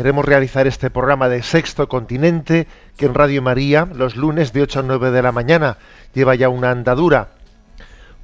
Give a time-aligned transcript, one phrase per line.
[0.00, 4.80] queremos realizar este programa de Sexto Continente, que en Radio María, los lunes de 8
[4.80, 5.76] a 9 de la mañana,
[6.14, 7.28] lleva ya una andadura.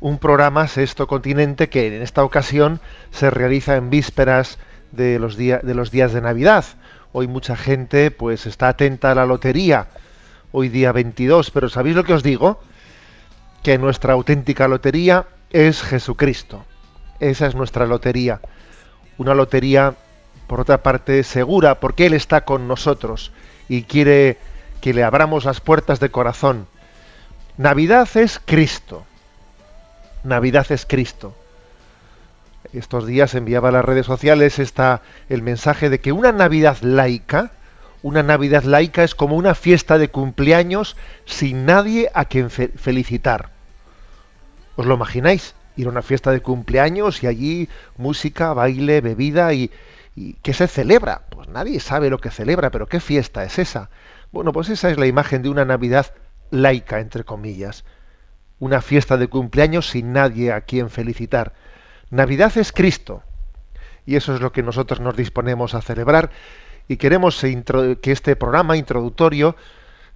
[0.01, 4.57] Un programa Sexto Continente que en esta ocasión se realiza en vísperas
[4.91, 6.65] de los, de los días de Navidad.
[7.13, 9.89] Hoy mucha gente pues está atenta a la lotería.
[10.53, 12.59] Hoy día 22, pero ¿sabéis lo que os digo?
[13.63, 16.65] que nuestra auténtica lotería es Jesucristo.
[17.21, 18.41] Esa es nuestra lotería.
[19.19, 19.95] Una lotería,
[20.47, 23.33] por otra parte, segura, porque Él está con nosotros
[23.69, 24.39] y quiere
[24.81, 26.67] que le abramos las puertas de corazón.
[27.57, 29.05] Navidad es Cristo.
[30.25, 31.35] Navidad es Cristo.
[32.73, 37.53] Estos días enviaba a las redes sociales esta, el mensaje de que una Navidad laica,
[38.03, 43.51] una Navidad laica es como una fiesta de cumpleaños sin nadie a quien fe- felicitar.
[44.77, 45.55] ¿Os lo imagináis?
[45.77, 49.71] Ir a una fiesta de cumpleaños y allí música, baile, bebida y,
[50.17, 51.27] y ¿qué se celebra?
[51.29, 53.91] Pues nadie sabe lo que celebra, pero ¿qué fiesta es esa?
[54.33, 56.15] Bueno, pues esa es la imagen de una Navidad
[56.51, 57.85] laica, entre comillas.
[58.59, 61.53] Una fiesta de cumpleaños sin nadie a quien felicitar.
[62.11, 63.23] Navidad es Cristo.
[64.07, 66.31] Y eso es lo que nosotros nos disponemos a celebrar
[66.89, 69.57] y queremos que este programa introductorio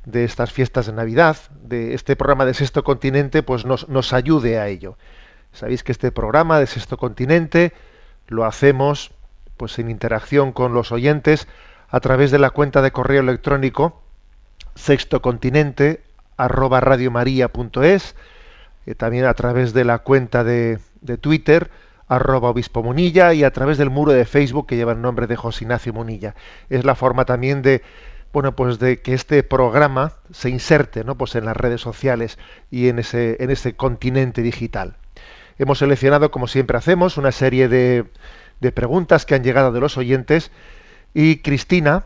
[0.06, 4.58] de estas fiestas de Navidad, de este programa de Sexto Continente, pues nos, nos ayude
[4.58, 4.96] a ello.
[5.52, 7.72] Sabéis que este programa de Sexto Continente
[8.28, 9.12] lo hacemos
[9.60, 11.47] pues en interacción con los oyentes
[11.91, 14.00] a través de la cuenta de correo electrónico
[14.75, 16.00] sextocontinente
[16.38, 18.15] arroba radiomaria.es
[18.87, 21.70] eh, también a través de la cuenta de, de Twitter
[22.09, 25.37] arroba obispo Munilla y a través del muro de Facebook que lleva el nombre de
[25.37, 26.34] José Ignacio Munilla.
[26.70, 27.82] Es la forma también de
[28.32, 31.16] bueno pues de que este programa se inserte ¿no?
[31.19, 32.38] pues en las redes sociales
[32.70, 34.97] y en ese, en ese continente digital.
[35.59, 38.06] Hemos seleccionado, como siempre hacemos, una serie de,
[38.60, 40.50] de preguntas que han llegado de los oyentes
[41.15, 42.04] y Cristina,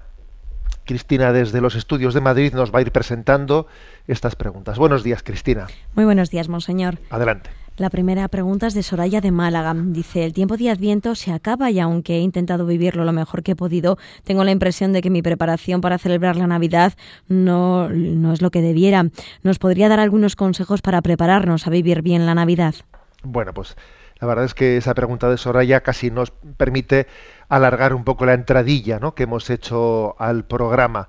[0.84, 3.66] Cristina desde los estudios de Madrid nos va a ir presentando
[4.06, 4.78] estas preguntas.
[4.78, 5.66] Buenos días, Cristina.
[5.94, 6.98] Muy buenos días, Monseñor.
[7.10, 7.50] Adelante.
[7.76, 9.74] La primera pregunta es de Soraya de Málaga.
[9.74, 13.52] Dice, el tiempo de Adviento se acaba y aunque he intentado vivirlo lo mejor que
[13.52, 16.92] he podido, tengo la impresión de que mi preparación para celebrar la Navidad
[17.26, 19.06] no, no es lo que debiera.
[19.42, 22.76] ¿Nos podría dar algunos consejos para prepararnos a vivir bien la Navidad?
[23.24, 23.74] Bueno, pues
[24.20, 27.06] la verdad es que esa pregunta de Soraya casi nos permite
[27.48, 29.14] alargar un poco la entradilla ¿no?
[29.14, 31.08] que hemos hecho al programa.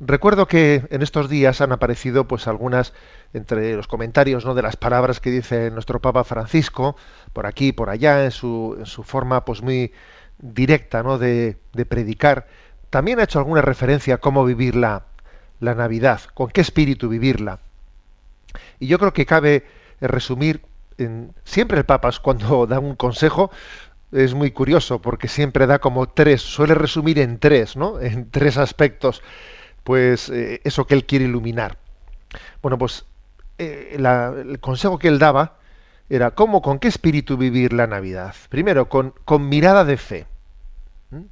[0.00, 2.92] Recuerdo que en estos días han aparecido pues algunas
[3.34, 4.54] entre los comentarios ¿no?
[4.54, 6.96] de las palabras que dice nuestro Papa Francisco
[7.32, 9.92] por aquí y por allá en su, en su forma pues muy
[10.38, 11.18] directa ¿no?
[11.18, 11.56] de,
[11.88, 12.48] predicar.
[12.90, 15.04] También ha hecho alguna referencia a cómo vivir la,
[15.60, 17.60] la Navidad, con qué espíritu vivirla.
[18.80, 19.64] Y yo creo que cabe
[20.00, 20.62] resumir
[21.44, 23.50] siempre el Papa cuando da un consejo
[24.12, 28.00] es muy curioso porque siempre da como tres, suele resumir en tres, ¿no?
[28.00, 29.22] En tres aspectos,
[29.84, 31.78] pues eh, eso que él quiere iluminar.
[32.62, 33.04] Bueno, pues
[33.58, 35.56] eh, el consejo que él daba
[36.08, 38.34] era cómo, con qué espíritu vivir la Navidad.
[38.48, 40.26] Primero, con, con mirada de fe.
[41.10, 41.22] ¿Mm?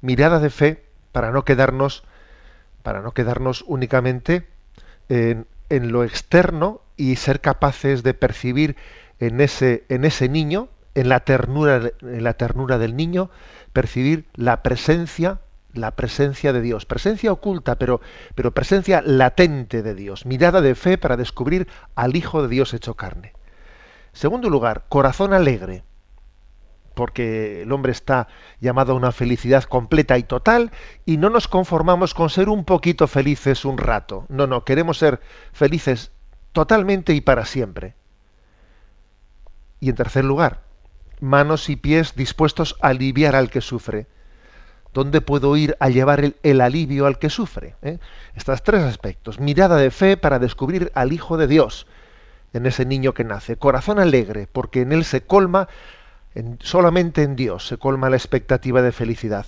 [0.00, 2.02] Mirada de fe para no quedarnos,
[2.82, 4.48] para no quedarnos únicamente
[5.08, 8.76] en, en lo externo y ser capaces de percibir
[9.18, 13.30] en ese, en ese niño, en la ternura, en la ternura del niño,
[13.72, 15.40] percibir la presencia,
[15.72, 18.00] la presencia de Dios, presencia oculta, pero,
[18.34, 22.94] pero presencia latente de Dios, mirada de fe para descubrir al Hijo de Dios hecho
[22.94, 23.32] carne.
[24.12, 25.82] Segundo lugar, corazón alegre,
[26.94, 28.28] porque el hombre está
[28.60, 30.70] llamado a una felicidad completa y total
[31.04, 34.26] y no nos conformamos con ser un poquito felices un rato.
[34.28, 35.20] No, no, queremos ser
[35.52, 36.12] felices
[36.52, 37.94] totalmente y para siempre.
[39.80, 40.62] Y en tercer lugar,
[41.20, 44.06] manos y pies dispuestos a aliviar al que sufre.
[44.94, 47.74] ¿Dónde puedo ir a llevar el, alivio al que sufre?
[47.82, 47.98] ¿Eh?
[48.36, 49.40] Estos tres aspectos.
[49.40, 51.88] Mirada de fe para descubrir al Hijo de Dios
[52.52, 53.56] en ese niño que nace.
[53.56, 55.68] Corazón alegre, porque en él se colma,
[56.60, 59.46] solamente en Dios se colma la expectativa de felicidad.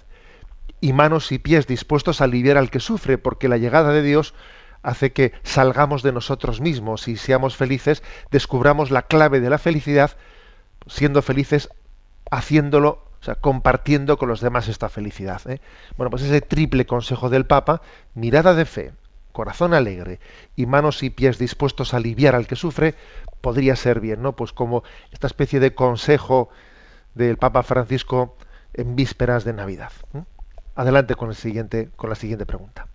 [0.80, 4.34] Y manos y pies dispuestos a aliviar al que sufre, porque la llegada de Dios
[4.82, 10.16] hace que salgamos de nosotros mismos y seamos felices, descubramos la clave de la felicidad,
[10.86, 11.70] siendo felices,
[12.30, 15.40] haciéndolo, o sea, compartiendo con los demás esta felicidad.
[15.50, 15.60] ¿eh?
[15.96, 17.82] Bueno, pues ese triple consejo del Papa,
[18.14, 18.92] mirada de fe,
[19.32, 20.20] corazón alegre
[20.54, 22.94] y manos y pies dispuestos a aliviar al que sufre,
[23.40, 24.36] podría ser bien, ¿no?
[24.36, 26.48] Pues como esta especie de consejo
[27.16, 28.36] del Papa Francisco
[28.74, 29.90] en vísperas de Navidad.
[30.74, 31.34] Adelante con
[31.96, 32.86] con la siguiente pregunta.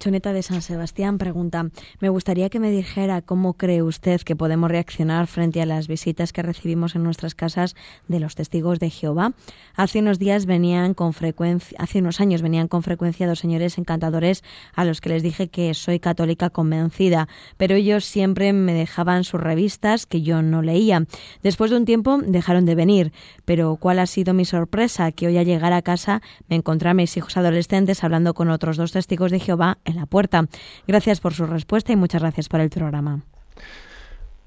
[0.00, 1.68] Choneta de San Sebastián pregunta,
[2.00, 6.32] me gustaría que me dijera cómo cree usted que podemos reaccionar frente a las visitas
[6.32, 7.76] que recibimos en nuestras casas
[8.08, 9.34] de los testigos de Jehová.
[9.76, 14.42] Hace unos días venían con frecuencia, hace unos años venían con frecuencia dos señores encantadores
[14.74, 19.38] a los que les dije que soy católica convencida, pero ellos siempre me dejaban sus
[19.38, 21.04] revistas que yo no leía.
[21.42, 23.12] Después de un tiempo dejaron de venir,
[23.44, 25.12] pero ¿cuál ha sido mi sorpresa?
[25.12, 28.78] Que hoy al llegar a casa me encontré a mis hijos adolescentes hablando con otros
[28.78, 30.46] dos testigos de Jehová en la puerta.
[30.86, 33.20] Gracias por su respuesta y muchas gracias por el programa.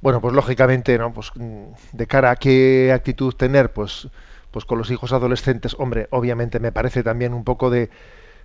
[0.02, 1.14] Bueno, pues lógicamente, ¿no?
[1.14, 1.64] Pues mm,
[1.94, 4.10] de cara a qué actitud tener, pues,
[4.52, 7.90] pues con los hijos adolescentes, hombre, obviamente me parece también un poco de,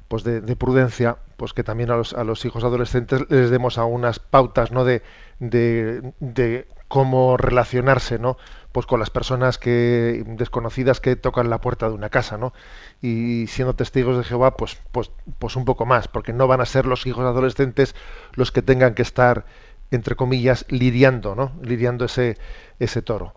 [0.07, 4.21] pues de, prudencia, pues que también a los, a los hijos adolescentes les demos algunas
[4.21, 4.85] pautas, ¿no?
[4.85, 5.03] De,
[5.41, 8.37] de, de cómo relacionarse, ¿no?
[8.73, 12.53] Pues con las personas que desconocidas que tocan la puerta de una casa, ¿no?
[13.01, 16.67] y siendo testigos de Jehová, pues, pues, pues un poco más, porque no van a
[16.67, 17.95] ser los hijos adolescentes
[18.35, 19.45] los que tengan que estar,
[19.91, 21.53] entre comillas, lidiando, ¿no?
[21.63, 22.37] lidiando ese,
[22.79, 23.35] ese toro.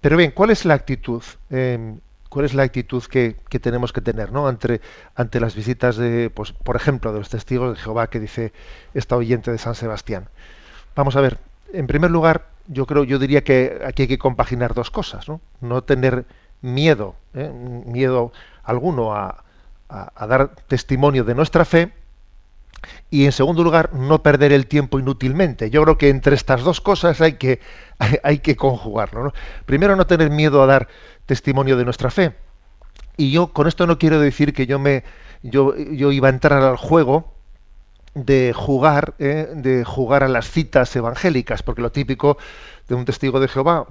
[0.00, 1.22] Pero bien, ¿cuál es la actitud?
[1.50, 1.98] Em,
[2.28, 4.46] ¿Cuál es la actitud que, tenemos que tener ¿no?
[4.46, 4.80] ante,
[5.14, 8.52] ante las visitas de, pues, por ejemplo, de los testigos de Jehová que dice
[8.94, 10.28] esta oyente de San Sebastián?
[10.94, 11.38] Vamos a ver,
[11.72, 15.40] en primer lugar, yo creo, yo diría que aquí hay que compaginar dos cosas, ¿no?
[15.60, 16.26] No tener
[16.60, 17.50] miedo, ¿eh?
[17.50, 18.32] miedo
[18.62, 19.42] alguno a,
[19.88, 21.92] dar testimonio de nuestra fe
[23.08, 25.70] y en segundo lugar no perder el tiempo inútilmente.
[25.70, 27.60] Yo creo que entre estas dos cosas hay que,
[28.22, 29.32] hay, que conjugarlo.
[29.64, 30.88] Primero no tener miedo a dar
[31.24, 32.34] testimonio de nuestra fe.
[33.16, 35.04] Y yo con esto no quiero decir que yo me
[35.42, 37.35] yo, yo iba a entrar al juego
[38.16, 39.46] de jugar, ¿eh?
[39.54, 42.38] de jugar a las citas evangélicas, porque lo típico
[42.88, 43.86] de un testigo de Jehová,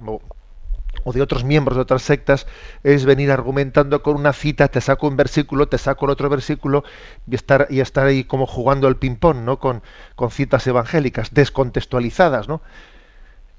[1.04, 2.48] o de otros miembros de otras sectas
[2.82, 6.82] es venir argumentando con una cita, te saco un versículo, te saco el otro versículo
[7.30, 9.60] y estar, y estar ahí como jugando al ping-pong, ¿no?
[9.60, 9.82] Con,
[10.16, 12.62] con citas evangélicas descontextualizadas, ¿no?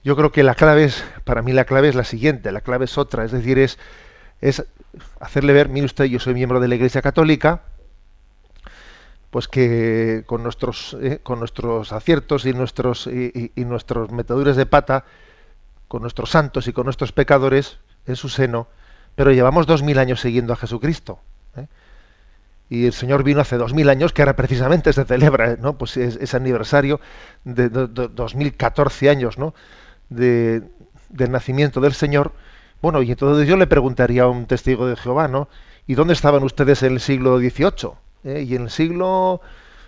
[0.04, 2.86] Yo creo que la clave es, para mí la clave es la siguiente, la clave
[2.86, 3.80] es otra, es decir, es,
[4.42, 4.66] es
[5.22, 7.62] hacerle ver, mire usted, yo soy miembro de la Iglesia Católica,
[9.30, 15.06] pues que con nuestros, eh, con nuestros aciertos y nuestros, y, nuestros metedures de pata,
[15.88, 18.68] con nuestros santos y con nuestros pecadores en su seno,
[19.16, 21.20] pero llevamos dos mil años siguiendo a Jesucristo.
[21.56, 21.68] ¿eh?
[22.70, 25.78] Y el Señor vino hace dos mil años, que ahora precisamente se celebra, ¿no?
[25.78, 27.00] Pues es, aniversario
[27.44, 29.54] de, dos mil catorce años, ¿no?
[30.10, 30.62] De,
[31.10, 32.34] del nacimiento del Señor.
[32.82, 35.48] Bueno, y entonces yo le preguntaría a un testigo de Jehová, ¿no?
[35.88, 37.92] ¿Y dónde estaban ustedes en el siglo XVIII?
[38.24, 38.46] ¿Eh?
[38.48, 39.42] Y en el siglo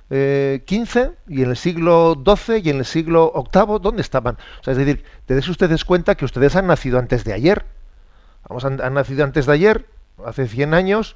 [0.10, 4.38] eh, y en el siglo XII y en el siglo VIII, ¿dónde estaban?
[4.60, 7.66] O sea, es decir, te des ustedes cuenta que ustedes han nacido antes de ayer.
[8.48, 9.86] Vamos, han, nacido antes de ayer,
[10.26, 11.16] hace 100 años,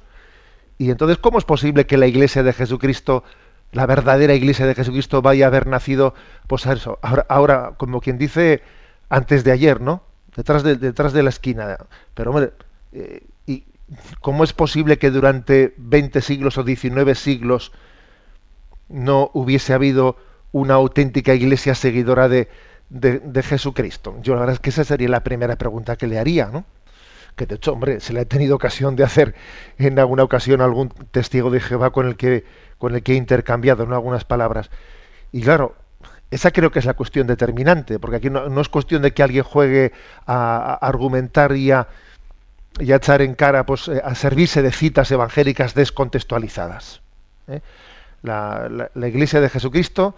[0.78, 3.24] y entonces, ¿cómo es posible que la iglesia de Jesucristo,
[3.72, 6.14] la verdadera iglesia de Jesucristo, vaya a haber nacido,
[6.46, 8.62] pues eso, ahora, ahora como quien dice,
[9.08, 10.02] antes de ayer, ¿no?
[10.36, 11.78] Detrás de, detrás de la esquina.
[12.14, 12.52] Pero, hombre,
[12.92, 13.33] eh, ¿y
[14.20, 17.72] cómo es posible que durante 20 siglos o 19 siglos
[18.88, 20.16] no hubiese habido
[20.52, 22.48] una auténtica iglesia seguidora de,
[23.42, 24.16] Jesucristo?
[24.22, 26.64] Yo la verdad es que esa sería la primera pregunta que le haría, ¿no?
[27.36, 29.34] Que de hecho, hombre, se le ha tenido ocasión de hacer
[29.78, 32.44] en alguna ocasión algún testigo de Jehová con el que,
[32.78, 33.96] con el que he intercambiado ¿no?
[33.96, 34.70] algunas palabras.
[35.32, 35.74] Y claro,
[36.30, 39.42] esa creo que es la cuestión determinante, porque aquí no, es cuestión de que alguien
[39.42, 39.92] juegue
[40.26, 41.88] a, argumentar y a,
[42.78, 47.00] y a, echar en cara, pues, eh, a servirse de citas evangélicas descontextualizadas.
[47.48, 47.60] ¿eh?
[48.22, 50.16] la, Iglesia de Jesucristo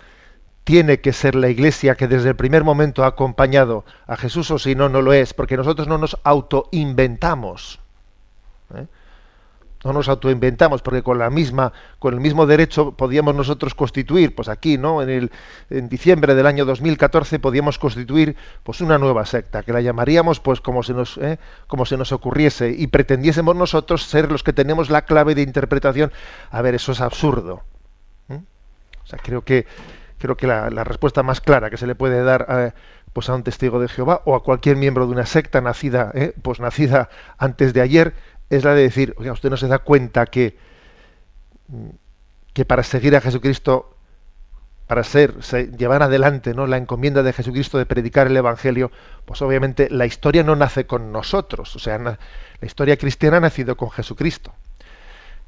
[0.65, 4.59] tiene que ser la Iglesia que desde el primer momento ha acompañado a Jesús, o
[4.59, 7.79] si no, no lo es, porque nosotros no nos autoinventamos.
[8.75, 8.87] ¿eh?
[9.87, 14.49] No nos autoinventamos, porque con la misma, con el mismo derecho podíamos nosotros constituir, pues
[14.49, 15.03] aquí, ¿no?
[15.03, 15.31] En el
[15.71, 20.61] en diciembre del año 2014 podíamos constituir pues una nueva secta, que la llamaríamos pues
[20.61, 21.39] como se nos ¿eh?
[21.67, 26.13] como se nos ocurriese y pretendiésemos nosotros ser los que tenemos la clave de interpretación.
[26.51, 27.63] A ver, eso es absurdo.
[28.29, 29.67] O sea, creo que
[30.19, 32.75] creo que la, respuesta más clara que se le puede dar a,
[33.13, 36.35] pues a un testigo de Jehová o a cualquier miembro de una secta nacida, ¿eh?
[36.43, 38.15] pues nacida antes de ayer,
[38.51, 40.57] es la de decir, oiga, usted no se da cuenta que,
[42.53, 43.97] que para seguir a Jesucristo,
[44.87, 45.41] para ser,
[45.77, 46.67] llevar adelante ¿no?
[46.67, 48.93] la encomienda de Jesucristo de predicar el Evangelio,
[49.25, 52.19] pues obviamente la historia no nace con nosotros, o sea, la
[52.63, 54.55] historia cristiana ha nacido con Jesucristo.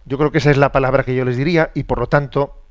[0.05, 2.62] Yo creo que esa es la palabra que yo les diría y por lo tanto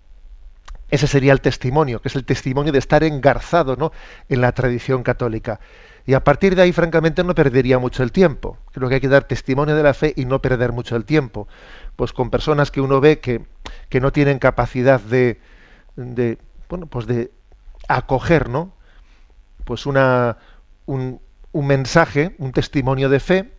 [0.89, 3.91] ese sería el testimonio, que es el testimonio de estar engarzado ¿no?
[4.29, 5.59] en la tradición católica.
[6.07, 8.57] Y a partir de ahí, francamente, no perdería mucho el tiempo.
[8.71, 11.49] Creo que hay que dar testimonio de la fe y no perder mucho el tiempo.
[11.97, 13.45] Pues con personas que uno ve que,
[13.89, 15.37] que no tienen capacidad de,
[16.69, 17.31] bueno, pues de
[17.89, 18.71] acoger, ¿no?
[19.65, 20.37] Pues una,
[20.85, 21.19] un,
[21.51, 23.51] un mensaje, un testimonio de fe,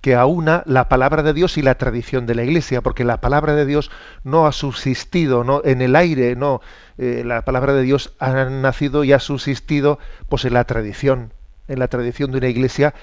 [0.00, 3.54] que aúna la palabra de Dios y la tradición de la Iglesia, porque la palabra
[3.54, 3.92] de Dios
[4.24, 5.62] no ha subsistido ¿no?
[5.64, 6.60] en el aire, no,
[6.98, 11.32] eh, la palabra de Dios ha nacido y ha subsistido pues en la tradición
[11.68, 12.94] en la tradición de una iglesia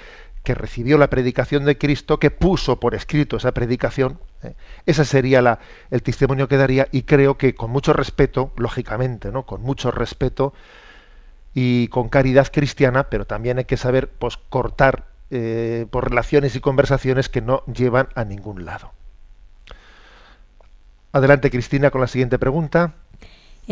[0.43, 4.19] que recibió la predicación de Cristo, que puso por escrito esa predicación.
[4.43, 4.55] ¿eh?
[4.85, 5.59] Ese sería la,
[5.91, 9.45] el testimonio que daría y creo que con mucho respeto, lógicamente, ¿no?
[9.45, 10.53] con mucho respeto
[11.53, 16.59] y con caridad cristiana, pero también hay que saber pues, cortar eh, por relaciones y
[16.59, 18.91] conversaciones que no llevan a ningún lado.
[21.11, 22.95] Adelante, Cristina, con la siguiente pregunta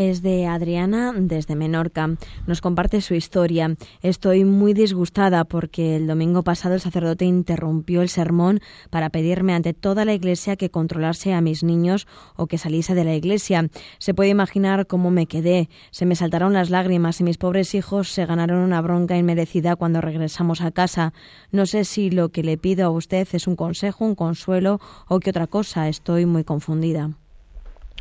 [0.00, 2.08] es de Adriana desde Menorca.
[2.46, 3.76] Nos comparte su historia.
[4.00, 9.74] Estoy muy disgustada porque el domingo pasado el sacerdote interrumpió el sermón para pedirme ante
[9.74, 13.68] toda la iglesia que controlase a mis niños o que saliese de la iglesia.
[13.98, 15.68] Se puede imaginar cómo me quedé.
[15.90, 20.00] Se me saltaron las lágrimas y mis pobres hijos se ganaron una bronca inmerecida cuando
[20.00, 21.12] regresamos a casa.
[21.52, 25.20] No sé si lo que le pido a usted es un consejo, un consuelo o
[25.20, 25.88] qué otra cosa.
[25.88, 27.10] Estoy muy confundida.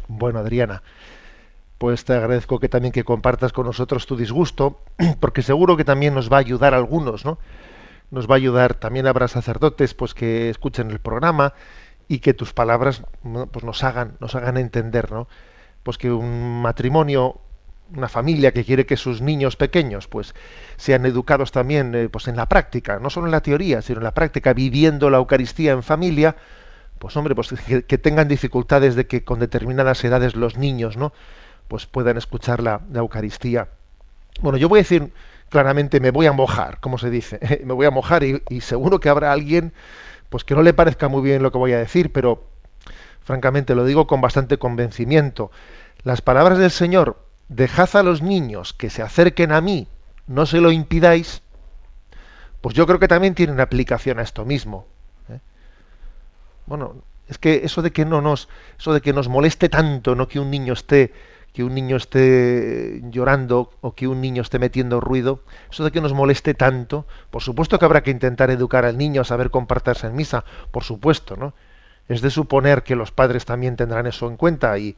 [0.09, 0.81] Bueno, Adriana,
[1.79, 4.81] pues te agradezco que también que compartas con nosotros tu disgusto,
[5.21, 7.39] porque seguro que también nos va a ayudar a algunos, ¿no?
[8.11, 11.53] Nos va a ayudar, también habrá sacerdotes pues que escuchen el programa
[12.09, 13.03] y que tus palabras
[13.51, 15.29] pues nos hagan, nos hagan entender, ¿no?
[15.83, 17.39] Pues que un matrimonio,
[17.95, 20.35] una familia que quiere que sus niños pequeños pues
[20.75, 24.03] sean educados también eh, pues en la práctica, no solo en la teoría, sino en
[24.03, 26.35] la práctica, viviendo la Eucaristía en familia,
[26.97, 31.13] pues hombre, pues que, que tengan dificultades de que con determinadas edades los niños, ¿no?
[31.69, 33.69] Pues puedan escuchar la, Eucaristía.
[34.41, 35.13] Bueno, yo voy a decir
[35.49, 39.07] claramente, me voy a mojar, como se dice, me voy a mojar y, seguro que
[39.07, 39.71] habrá alguien
[40.27, 42.43] pues que no le parezca muy bien lo que voy a decir, pero
[43.23, 45.49] francamente lo digo con bastante convencimiento.
[46.03, 49.87] Las palabras del Señor, dejad a los niños que se acerquen a mí,
[50.27, 51.41] no se lo impidáis,
[52.61, 54.85] pues yo creo que también tienen aplicación a esto mismo.
[55.29, 55.39] ¿eh?
[56.67, 56.95] Bueno,
[57.27, 60.39] es que eso de que no nos, eso de que nos moleste tanto, no que
[60.39, 61.11] un niño esté
[61.59, 65.99] que un niño esté llorando o que un niño esté metiendo ruido, eso de que
[65.99, 70.07] nos moleste tanto, por supuesto que habrá que intentar educar al niño a saber compartirse
[70.07, 71.53] en misa, por supuesto, ¿no?
[72.07, 74.95] Es de suponer que los padres también tendrán eso en cuenta y,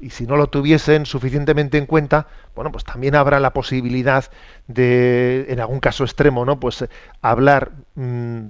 [0.00, 4.24] y si no lo tuviesen suficientemente en cuenta, bueno, pues también habrá la posibilidad
[4.68, 6.58] de, en algún caso extremo, ¿no?
[6.58, 6.88] Pues
[7.20, 8.46] hablar mm,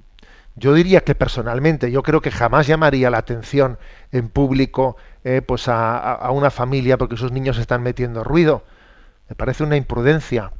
[0.58, 3.78] yo diría que personalmente, yo creo que jamás llamaría la atención
[4.10, 4.96] en público
[5.30, 8.64] eh, pues a, una familia porque sus niños están metiendo ruido.
[9.28, 10.52] Me parece una imprudencia.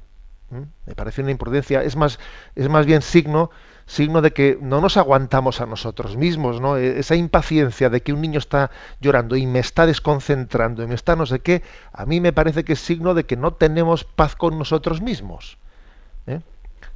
[0.51, 1.83] Me parece una imprudencia.
[1.83, 2.19] Es más,
[2.55, 3.51] es más bien signo,
[3.87, 6.77] signo de que no nos aguantamos a nosotros mismos, ¿no?
[6.77, 8.71] E, esa impaciencia de que un niño está
[9.01, 12.65] llorando y me está desconcentrando y me está no sé qué, a mí me parece
[12.65, 15.57] que es signo de que no tenemos paz con nosotros mismos.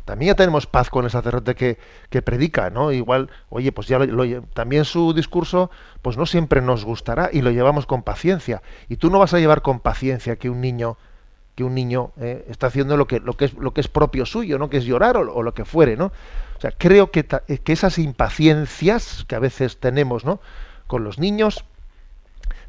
[0.02, 0.04] ¿Eh?
[0.04, 2.92] también ya tenemos paz con el sacerdote que, predica, ¿no?
[2.92, 5.70] Igual, oye, pues ya lo, también su discurso,
[6.02, 8.62] pues no siempre nos gustará y lo llevamos con paciencia.
[8.88, 10.96] Y tú no vas a llevar con paciencia que un niño,
[11.54, 14.58] que un niño eh, está haciendo lo que, lo es lo que es propio suyo,
[14.58, 14.68] ¿no?
[14.68, 16.06] Que es llorar o, lo que fuere, ¿no?
[16.06, 20.40] O sea, creo que, eh, que esas impaciencias que a veces tenemos, ¿no?
[20.86, 21.64] Con los niños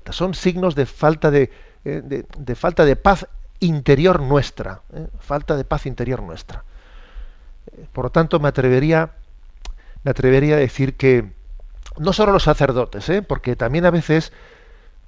[0.09, 1.51] son signos de falta de,
[1.85, 3.27] eh, de, de falta de paz
[3.59, 4.81] interior nuestra,
[5.19, 6.63] falta de paz interior nuestra.
[7.91, 9.11] Por lo tanto, me atrevería,
[10.03, 11.31] me atrevería a decir que
[11.97, 13.21] no solo los sacerdotes, ¿eh?
[13.21, 14.31] porque también a veces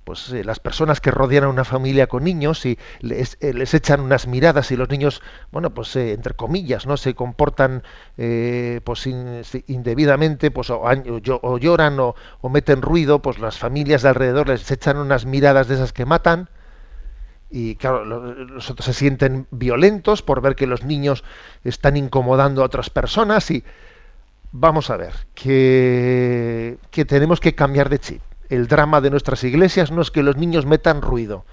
[0.05, 3.99] pues eh, las personas que rodean a una familia con niños y les, eh, echan
[3.99, 5.21] unas miradas y los niños,
[5.51, 7.83] bueno, pues eh, entre comillas, no se comportan
[8.15, 9.07] pues
[9.67, 14.69] indebidamente, pues o, o lloran o, o, meten ruido, pues las familias de alrededor les
[14.71, 16.49] echan unas miradas de esas que matan
[17.55, 21.23] y claro, los otros se sienten violentos por ver que los niños
[21.63, 23.63] están incomodando a otras personas y
[24.51, 29.91] vamos a ver que, que tenemos que cambiar de chip el drama de nuestras iglesias
[29.91, 31.45] no es que los niños metan ruido.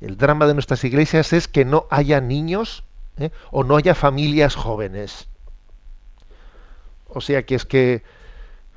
[0.00, 2.84] El drama de nuestras iglesias es que no haya niños
[3.18, 3.30] ¿eh?
[3.50, 5.28] o no haya familias jóvenes.
[7.08, 8.02] O sea que es que,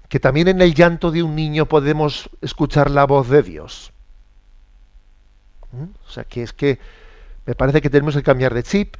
[0.07, 3.91] que también en el llanto de un niño podemos escuchar la voz de Dios.
[5.71, 5.83] ¿Mm?
[6.05, 6.79] O sea que es que
[7.45, 8.95] me parece que tenemos que cambiar de chip.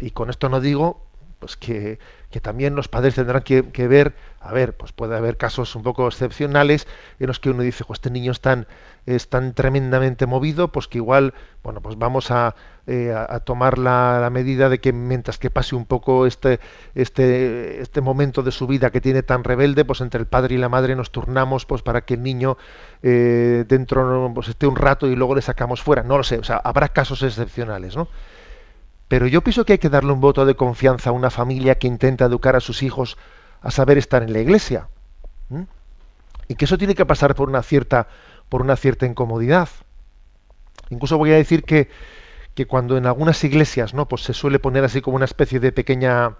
[0.00, 1.09] Y con esto no digo
[1.40, 1.98] pues que,
[2.30, 6.06] que también los padres tendrán que, ver, a ver, pues puede haber casos un poco
[6.06, 6.86] excepcionales
[7.18, 8.68] en los que uno dice, pues este niño es tan,
[9.06, 12.54] es tan tremendamente movido, pues que igual, bueno, pues vamos a,
[12.86, 16.60] eh, a, tomar la, medida de que mientras que pase un poco este,
[16.94, 20.58] este, este momento de su vida que tiene tan rebelde, pues entre el padre y
[20.58, 22.58] la madre nos turnamos pues para que el niño
[23.02, 26.02] eh, dentro pues esté un rato y luego le sacamos fuera.
[26.02, 28.08] No lo sé, o sea, habrá casos excepcionales, ¿no?
[29.10, 31.88] Pero yo pienso que hay que darle un voto de confianza a una familia que
[31.88, 33.18] intenta educar a sus hijos
[33.60, 34.86] a saber estar en la iglesia.
[36.46, 38.06] Y que eso tiene que pasar por una cierta,
[38.48, 39.68] por una cierta incomodidad.
[40.90, 41.90] Incluso voy a decir que,
[42.54, 44.06] que cuando en algunas iglesias, ¿no?
[44.06, 46.36] Pues se suele poner así como una especie de pequeña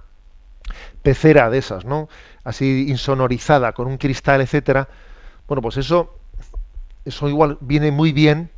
[1.03, 2.09] pecera de esas, ¿no?
[2.45, 4.89] Así insonorizada, con un cristal, etcétera.
[5.49, 6.15] Bueno, pues eso,
[7.05, 8.49] eso igual viene muy bien,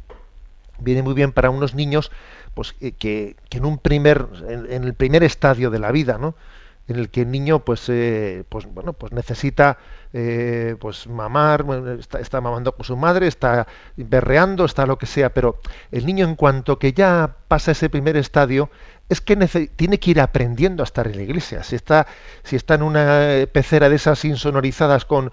[0.81, 2.11] viene muy bien para unos niños
[2.55, 6.35] pues eh, que, en un primer en, el primer estadio de la vida no
[6.89, 9.79] en el que el niño pues eh, pues bueno pues necesita
[10.13, 11.65] eh, pues mamar
[12.19, 13.67] está, mamando con su madre está
[13.97, 15.61] berreando está lo que sea pero
[15.93, 18.69] el niño en cuanto que ya pasa ese primer estadio
[19.09, 19.37] es que
[19.77, 21.63] tiene que ir aprendiendo a estar en la iglesia.
[21.65, 22.07] Si está
[22.45, 25.33] si está en una pecera de esas insonorizadas con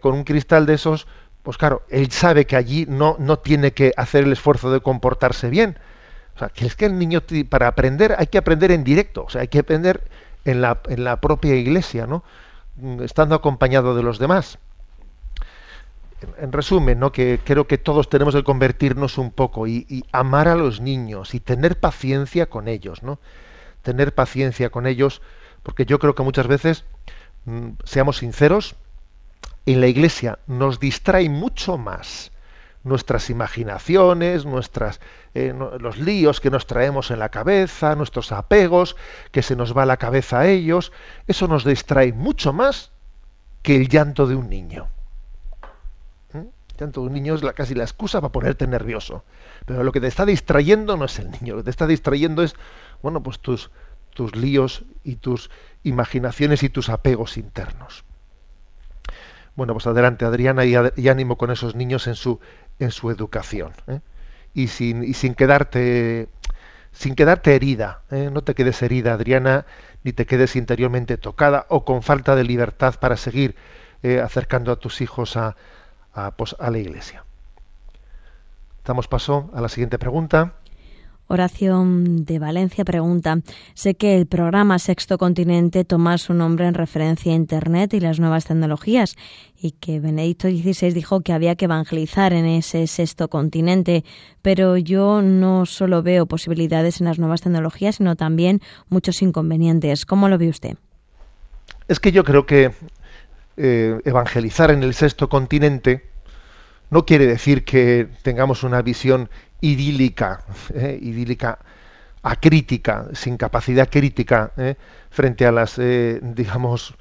[0.00, 1.06] con un cristal de esos
[1.42, 5.50] pues claro él sabe que allí no no tiene que hacer el esfuerzo de comportarse
[5.50, 5.78] bien
[6.34, 9.30] o sea, que es que el niño, para aprender, hay que aprender en directo, o
[9.30, 10.02] sea, hay que aprender
[10.44, 12.24] en la, en la propia iglesia, ¿no?
[12.76, 14.58] Mm, estando acompañado de los demás.
[16.38, 17.10] En, resumen, ¿no?
[17.10, 21.34] que creo que todos tenemos que convertirnos un poco y, y, amar a los niños
[21.34, 23.18] y tener paciencia con ellos, ¿no?
[23.82, 25.20] Tener paciencia con ellos,
[25.64, 26.84] porque yo creo que muchas veces,
[27.44, 28.76] mm, seamos sinceros,
[29.66, 32.31] en la iglesia nos distrae mucho más
[32.84, 35.00] nuestras imaginaciones, nuestras,
[35.34, 38.96] eh, los líos que nos traemos en la cabeza, nuestros apegos,
[39.30, 40.92] que se nos va la cabeza a ellos,
[41.26, 42.90] eso nos distrae mucho más
[43.62, 44.88] que el llanto de un niño.
[46.32, 46.38] ¿Mm?
[46.38, 49.24] El llanto de un niño es casi la excusa para ponerte nervioso.
[49.64, 52.42] Pero lo que te está distrayendo no es el niño, lo que te está distrayendo
[52.42, 52.56] es,
[53.00, 53.70] bueno, pues tus,
[54.12, 55.50] tus líos y tus
[55.84, 58.04] imaginaciones y tus apegos internos.
[59.54, 62.40] Bueno, pues adelante, Adriana, y, ánimo con esos niños en su,
[62.78, 63.72] en su educación.
[63.86, 64.00] ¿eh?
[64.54, 66.28] Y, sin, y sin quedarte
[66.92, 68.28] sin quedarte herida, ¿eh?
[68.30, 69.64] no te quedes herida, Adriana,
[70.04, 73.56] ni te quedes interiormente tocada o con falta de libertad para seguir
[74.02, 75.56] eh, acercando a tus hijos a,
[76.12, 77.24] a, pues, a la iglesia.
[78.84, 80.54] Damos paso a la siguiente pregunta.
[81.32, 83.38] Oración de Valencia pregunta,
[83.72, 88.20] sé que el programa Sexto Continente toma su nombre en referencia a Internet y las
[88.20, 89.16] nuevas tecnologías
[89.58, 94.04] y que Benedicto XVI dijo que había que evangelizar en ese sexto continente,
[94.42, 100.04] pero yo no solo veo posibilidades en las nuevas tecnologías, sino también muchos inconvenientes.
[100.04, 100.76] ¿Cómo lo ve usted?
[101.88, 102.72] Es que yo creo que
[103.56, 106.11] eh, evangelizar en el sexto continente
[106.92, 109.30] no quiere decir que tengamos una visión
[109.62, 111.58] idílica, eh, idílica
[112.22, 114.74] acrítica, sin capacidad crítica eh,
[115.08, 116.94] frente a las, eh, digamos,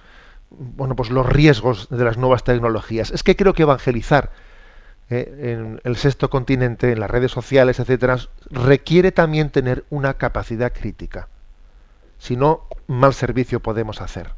[0.49, 3.12] bueno, pues los riesgos de las nuevas tecnologías.
[3.12, 4.32] Es que creo que evangelizar
[5.10, 8.15] en el sexto continente, en las redes sociales, etcétera,
[8.49, 11.27] requiere también tener una capacidad crítica.
[12.17, 14.32] Si no, mal servicio podemos hacer.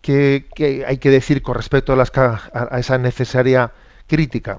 [0.00, 0.46] ¿Qué,
[0.86, 3.72] hay que decir con respecto a, las, a esa necesaria
[4.06, 4.58] crítica?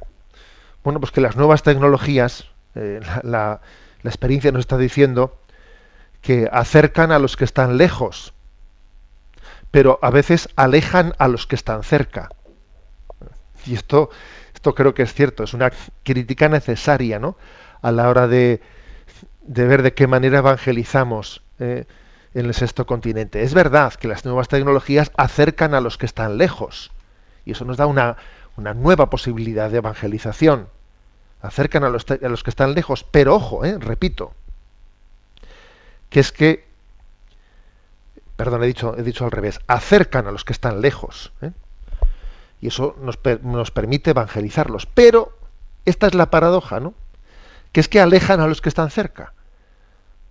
[0.83, 3.61] Bueno, pues que las nuevas tecnologías, eh, la,
[4.03, 5.37] experiencia nos está diciendo
[6.21, 8.33] que acercan a los que están lejos,
[9.71, 12.29] pero a veces alejan a los que están cerca.
[13.65, 14.09] Y esto,
[14.53, 15.71] esto creo que es cierto, es una
[16.03, 17.37] crítica necesaria, ¿no?
[17.81, 18.61] A la hora de,
[19.41, 21.85] de ver de qué manera evangelizamos eh,
[22.33, 23.43] en el sexto continente.
[23.43, 26.91] Es verdad que las nuevas tecnologías acercan a los que están lejos.
[27.45, 28.17] Y eso nos da una,
[28.57, 30.67] una nueva posibilidad de evangelización.
[31.41, 33.77] Acercan a los, a los que están lejos, pero ojo, ¿eh?
[33.77, 34.33] repito,
[36.09, 36.65] que es que,
[38.35, 41.33] perdón, he dicho, he dicho al revés, acercan a los que están lejos.
[41.41, 41.51] ¿eh?
[42.61, 44.85] Y eso nos, nos permite evangelizarlos.
[44.85, 45.37] Pero
[45.85, 46.93] esta es la paradoja, ¿no?
[47.73, 49.33] Que es que alejan a los que están cerca.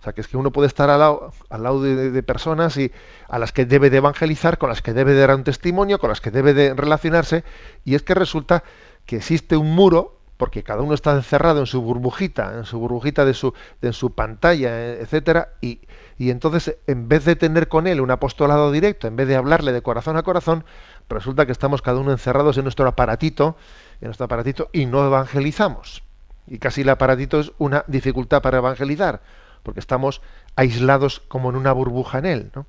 [0.03, 2.91] O sea, que es que uno puede estar al lado, de, personas y
[3.29, 6.09] a las que debe de evangelizar, con las que debe de dar un testimonio, con
[6.09, 7.45] las que debe de relacionarse,
[7.85, 8.65] y es que resulta
[9.05, 13.23] que existe un muro, porque cada uno está encerrado en su burbujita, en su burbujita
[13.23, 15.79] de su, de su pantalla, etcétera, y,
[16.17, 19.71] y entonces en vez de tener con él un apostolado directo, en vez de hablarle
[19.71, 20.65] de corazón a corazón,
[21.07, 23.55] resulta que estamos cada uno encerrados en nuestro aparatito,
[24.01, 26.03] en nuestro aparatito, y no evangelizamos.
[26.45, 29.21] Y casi el aparatito es una dificultad para evangelizar
[29.63, 30.21] porque estamos
[30.55, 32.51] aislados como en una burbuja en él.
[32.55, 32.65] ¿no?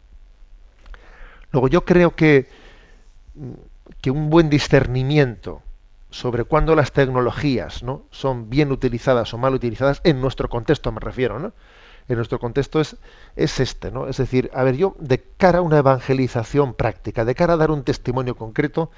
[1.51, 2.49] Luego yo creo que,
[4.01, 5.63] que un buen discernimiento
[6.11, 8.05] sobre cuándo las tecnologías ¿no?
[8.11, 11.53] son bien utilizadas o mal utilizadas, en nuestro contexto me refiero, ¿no?
[12.09, 12.97] en nuestro contexto es,
[13.37, 14.09] es este, ¿no?
[14.09, 17.71] Es decir, a ver, yo de cara a una evangelización práctica, de cara a dar
[17.71, 18.91] un testimonio concreto,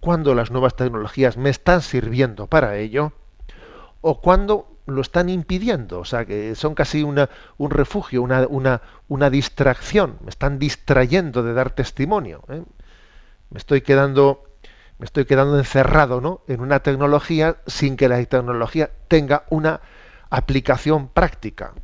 [0.00, 3.12] cuando las nuevas tecnologías me están sirviendo para ello,
[4.00, 10.18] o cuando lo están impidiendo, o sea, que son casi una, un refugio, una, distracción,
[10.22, 12.42] me están distrayendo de dar testimonio.
[12.48, 12.62] ¿eh?
[13.50, 14.44] Me estoy quedando
[14.98, 16.40] me estoy quedando encerrado ¿no?
[16.48, 19.82] en una tecnología sin que la tecnología tenga una
[20.30, 21.74] aplicación práctica,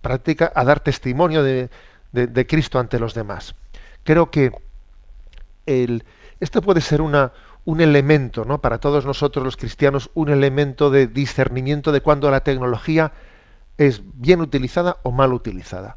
[0.00, 1.70] práctica a dar testimonio de,
[2.10, 3.54] de Cristo ante los demás.
[4.02, 4.50] Creo que
[5.66, 6.04] el,
[6.40, 7.32] esto puede ser una,
[7.64, 8.60] un elemento, ¿no?
[8.60, 13.12] Para todos nosotros los cristianos, un elemento de discernimiento de cuando la tecnología
[13.78, 15.96] es bien utilizada o mal utilizada.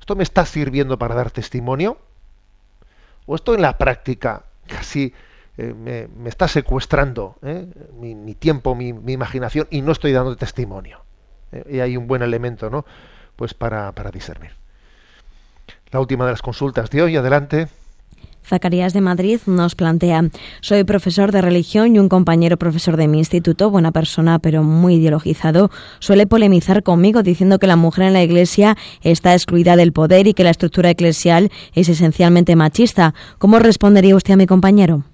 [0.00, 1.98] ¿Esto me está sirviendo para dar testimonio?
[3.26, 5.14] ¿O esto en la práctica casi
[5.56, 7.66] eh, me, está secuestrando eh,
[8.00, 11.00] mi, tiempo, mi, imaginación y no estoy dando testimonio?
[11.52, 12.84] Eh, y hay un buen elemento, ¿no?
[13.36, 14.50] Pues para, para discernir.
[15.92, 17.68] La última de las consultas de hoy, adelante.
[18.44, 20.24] Zacarías de Madrid nos plantea,
[20.60, 24.96] soy profesor de religión y un compañero profesor de mi instituto, buena persona pero muy
[24.96, 30.26] ideologizado, suele polemizar conmigo diciendo que la mujer en la iglesia está excluida del poder
[30.26, 33.14] y que la estructura eclesial es esencialmente machista.
[33.38, 35.04] ¿Cómo respondería usted a mi compañero?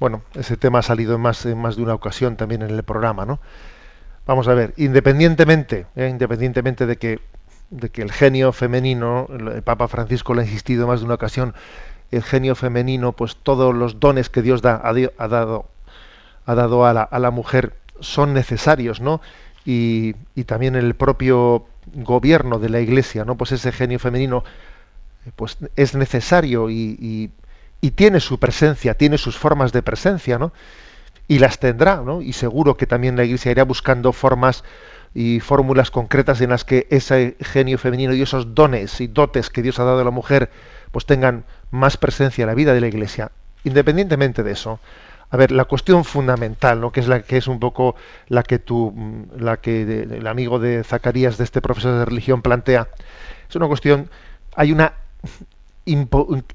[0.00, 3.40] Bueno, ese tema ha salido en más, de una ocasión también en el programa, ¿no?
[4.26, 6.08] Vamos a ver, independientemente, ¿eh?
[6.08, 7.20] independientemente de que,
[7.70, 11.54] de que el genio femenino, el Papa Francisco lo ha insistido más de una ocasión,
[12.10, 15.66] el genio femenino, pues todos los dones que Dios da, ha, dado,
[16.46, 19.20] ha dado a la, a la mujer son necesarios, ¿no?
[19.64, 23.36] Y, y, también el propio gobierno de la Iglesia, ¿no?
[23.36, 24.44] Pues ese genio femenino,
[25.36, 27.30] pues es necesario y,
[27.80, 30.52] y, tiene su presencia, tiene sus formas de presencia, ¿no?
[31.26, 32.22] Y las tendrá, ¿no?
[32.22, 34.64] Y seguro que también la Iglesia irá buscando formas
[35.14, 39.62] y fórmulas concretas en las que ese genio femenino y esos dones y dotes que
[39.62, 40.50] Dios ha dado a la mujer,
[40.90, 43.30] pues tengan más presencia en la vida de la Iglesia.
[43.64, 44.80] Independientemente de eso,
[45.30, 46.90] a ver, la cuestión fundamental, ¿no?
[46.90, 47.96] que es la que es un poco
[48.28, 52.40] la que tú, mm, la que el amigo de Zacarías, de este profesor de religión,
[52.40, 52.88] plantea,
[53.48, 54.08] es una cuestión,
[54.56, 54.94] hay una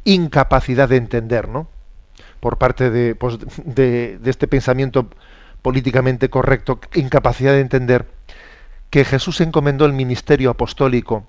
[0.03, 1.67] incapacidad de entender, ¿no?
[2.39, 5.07] Por parte de, pues, de, de este pensamiento
[5.61, 8.07] políticamente correcto, incapacidad de entender
[8.89, 11.25] que Jesús encomendó el ministerio apostólico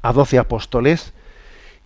[0.00, 1.12] a doce apóstoles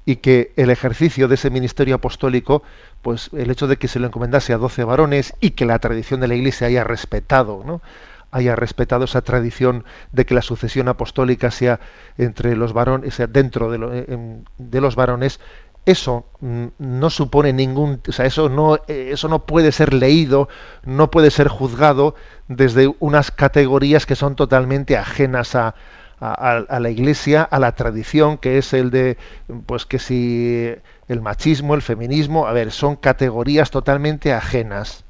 [0.06, 2.62] y que el ejercicio de ese ministerio apostólico,
[3.02, 6.20] pues el hecho de que se lo encomendase a doce varones y que la tradición
[6.20, 7.82] de la Iglesia haya respetado, ¿no?
[8.30, 11.80] haya respetado esa tradición de que la sucesión apostólica sea
[12.18, 15.40] entre los varones, sea dentro de, de los varones,
[15.86, 20.48] eso mm, no supone ningún, o sea, eso no, eh, eso no puede ser leído,
[20.84, 22.14] no puede ser juzgado
[22.48, 25.74] desde unas categorías que son totalmente ajenas a,
[26.20, 29.18] a, la iglesia, a la tradición, que es el de,
[29.66, 30.74] pues que si
[31.08, 35.04] el machismo, el feminismo, a ver, son categorías totalmente ajenas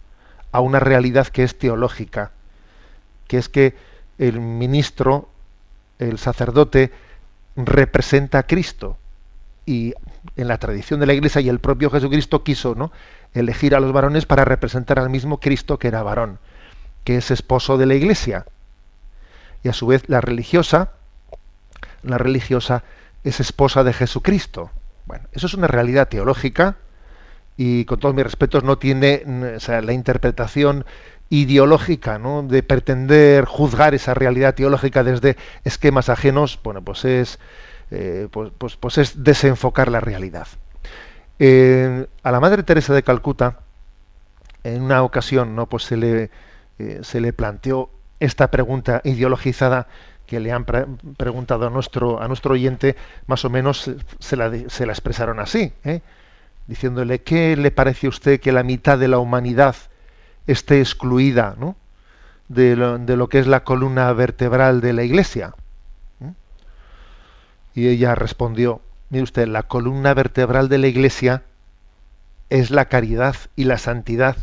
[0.53, 2.33] a una realidad que es teológica,
[3.29, 3.75] que es que
[4.19, 5.29] el ministro,
[5.99, 6.93] el sacerdote,
[7.57, 8.99] representa a Cristo.
[9.65, 9.95] Y
[10.37, 12.93] en la tradición de la Iglesia y el propio Jesucristo quiso ¿no?
[13.35, 16.39] elegir a los varones para representar al mismo Cristo que era varón,
[17.05, 18.47] que es esposo de la Iglesia.
[19.67, 20.93] Y a su vez la religiosa
[22.05, 22.85] la religiosa
[23.25, 24.71] es esposa de Jesucristo.
[25.07, 26.77] Bueno, eso es una realidad teológica
[27.57, 29.25] y con todos mis respetos no tiene
[29.67, 30.85] la interpretación
[31.31, 32.45] ideológica ¿no?
[32.45, 37.41] de pretender juzgar esa realidad teológica desde esquemas ajenos, bueno, pues es,
[37.91, 40.47] eh, pues, pues, pues, es desenfocar la realidad.
[41.41, 43.59] a la Madre Teresa de Calcuta,
[44.63, 45.67] en una ocasión, ¿no?
[45.67, 46.31] Pues se le,
[46.79, 49.87] eh, se le planteó esta pregunta ideologizada
[50.27, 54.87] que le han preguntado a nuestro, a nuestro oyente, más o menos se la, se
[54.87, 56.01] la expresaron así, ¿eh?
[56.67, 59.77] diciéndole, ¿qué le parece a usted que la mitad de la humanidad
[60.49, 61.77] esté excluida ¿no?
[62.49, 65.55] de, lo, de, lo, que es la columna vertebral de la Iglesia?
[66.19, 66.31] ¿Mm?
[67.77, 71.45] Y ella respondió, mire usted, la columna vertebral de la Iglesia
[72.51, 74.37] es la caridad y la santidad,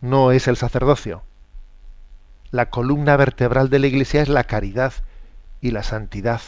[0.00, 1.22] no es el sacerdocio
[2.50, 4.92] la columna vertebral de la Iglesia es la caridad
[5.60, 6.40] y la santidad.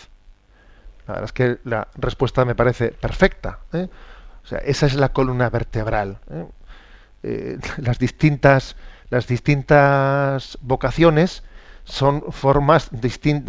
[1.06, 3.58] La verdad es que la respuesta me parece perfecta.
[3.72, 3.88] ¿eh?
[4.42, 6.18] O sea, esa es la columna vertebral.
[6.30, 6.46] ¿eh?
[7.22, 8.76] Eh, las distintas
[9.10, 11.42] las distintas vocaciones
[11.84, 12.90] son formas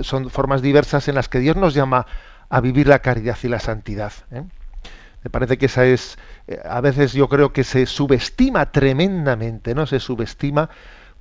[0.01, 2.07] son formas diversas en las que Dios nos llama
[2.49, 4.11] a vivir la caridad y la santidad.
[4.31, 6.17] Me parece que esa es
[6.65, 10.71] a veces yo creo que se subestima tremendamente, no se subestima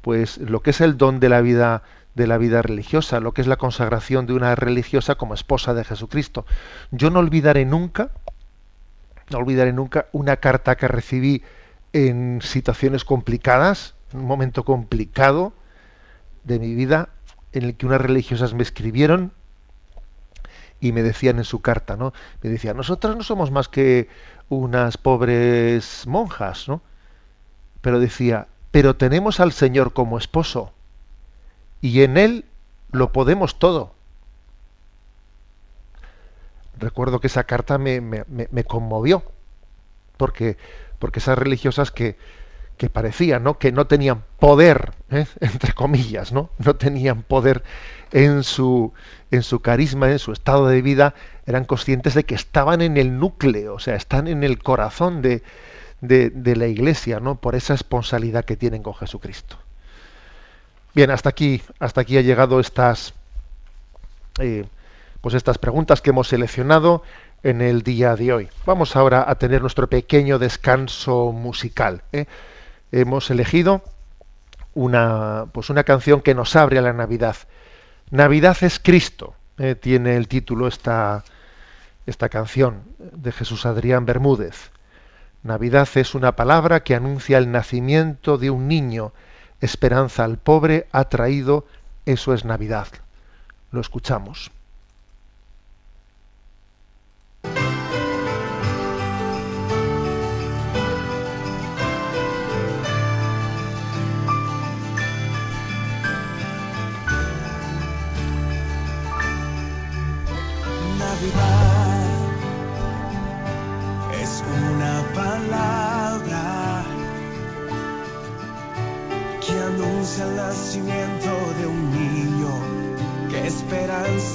[0.02, 1.82] pues lo que es el don de la vida
[2.14, 5.84] de la vida religiosa, lo que es la consagración de una religiosa como esposa de
[5.84, 6.44] Jesucristo.
[6.90, 8.10] Yo no olvidaré nunca,
[9.30, 11.42] no olvidaré nunca una carta que recibí
[11.92, 15.52] en situaciones complicadas, en un momento complicado
[16.44, 17.10] de mi vida,
[17.52, 19.32] en el que unas religiosas me escribieron
[20.80, 22.12] y me decían en su carta, ¿no?
[22.42, 24.08] Me decían, nosotras no somos más que
[24.48, 26.82] unas pobres monjas, ¿no?
[27.82, 30.72] Pero decía, pero tenemos al Señor como esposo
[31.80, 32.44] y en Él
[32.92, 33.94] lo podemos todo.
[36.78, 39.22] Recuerdo que esa carta me, me, conmovió,
[40.16, 40.56] porque,
[40.98, 42.16] porque esas religiosas que,
[42.78, 43.58] que parecían ¿no?
[43.58, 45.26] que no tenían poder, ¿eh?
[45.40, 46.48] entre comillas, ¿no?
[46.58, 47.62] no tenían poder
[48.12, 48.94] en su,
[49.30, 53.18] en su carisma, en su estado de vida, eran conscientes de que estaban en el
[53.18, 55.42] núcleo, o sea, están en el corazón de,
[56.00, 57.36] de, la Iglesia, ¿no?
[57.36, 59.56] Por esa responsabilidad que tienen con Jesucristo.
[60.94, 63.14] Bien, hasta aquí, hasta aquí ha llegado estas,
[64.38, 64.66] eh,
[65.20, 67.02] pues estas preguntas que hemos seleccionado
[67.42, 68.48] en el día de hoy.
[68.66, 72.02] Vamos ahora a tener nuestro pequeño descanso musical.
[72.12, 72.26] ¿eh?
[72.92, 73.82] Hemos elegido
[74.74, 77.36] una, pues una canción que nos abre a la Navidad.
[78.10, 79.76] Navidad es Cristo, ¿eh?
[79.76, 81.24] tiene el título esta,
[82.06, 84.70] esta canción de Jesús Adrián Bermúdez.
[85.42, 89.12] Navidad es una palabra que anuncia el nacimiento de un niño.
[89.60, 91.66] Esperanza al pobre ha traído,
[92.04, 92.88] eso es Navidad.
[93.70, 94.50] Lo escuchamos.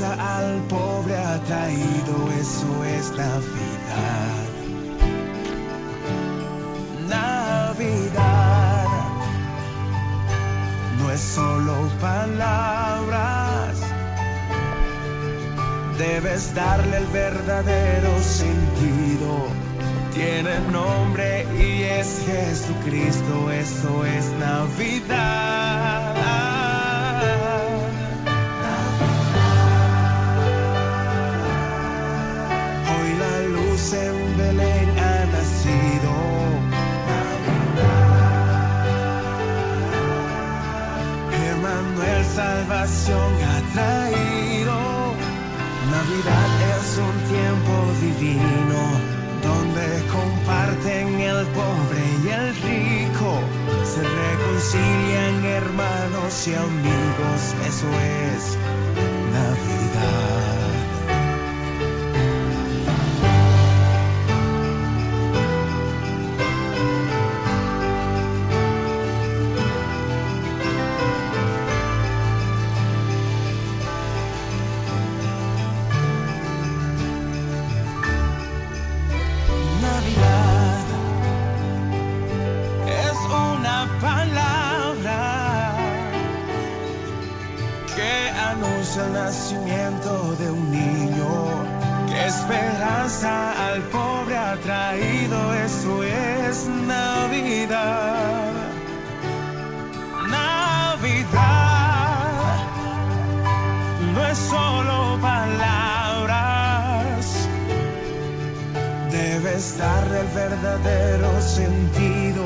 [0.02, 4.46] Al pobre ha traído, eso es Navidad.
[7.08, 8.88] Navidad
[11.00, 13.78] no es solo palabras,
[15.98, 19.66] debes darle el verdadero sentido
[20.16, 25.35] tiene nombre y es Jesucristo, eso es Navidad.
[43.14, 44.74] Ha traído.
[45.92, 53.40] Navidad es un tiempo divino donde comparten el pobre y el rico,
[53.84, 57.88] se reconcilian hermanos y amigos, eso
[58.34, 58.58] es
[92.36, 93.32] esperanza
[93.68, 98.52] al pobre ha traído, eso es Navidad.
[100.30, 101.36] Navidad
[104.14, 105.48] no es solo palabras,
[109.12, 112.46] debe estar el verdadero sentido.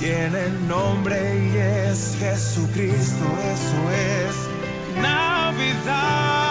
[0.00, 4.34] Tiene nombre y es Jesucristo, eso es
[5.00, 6.45] Navidad.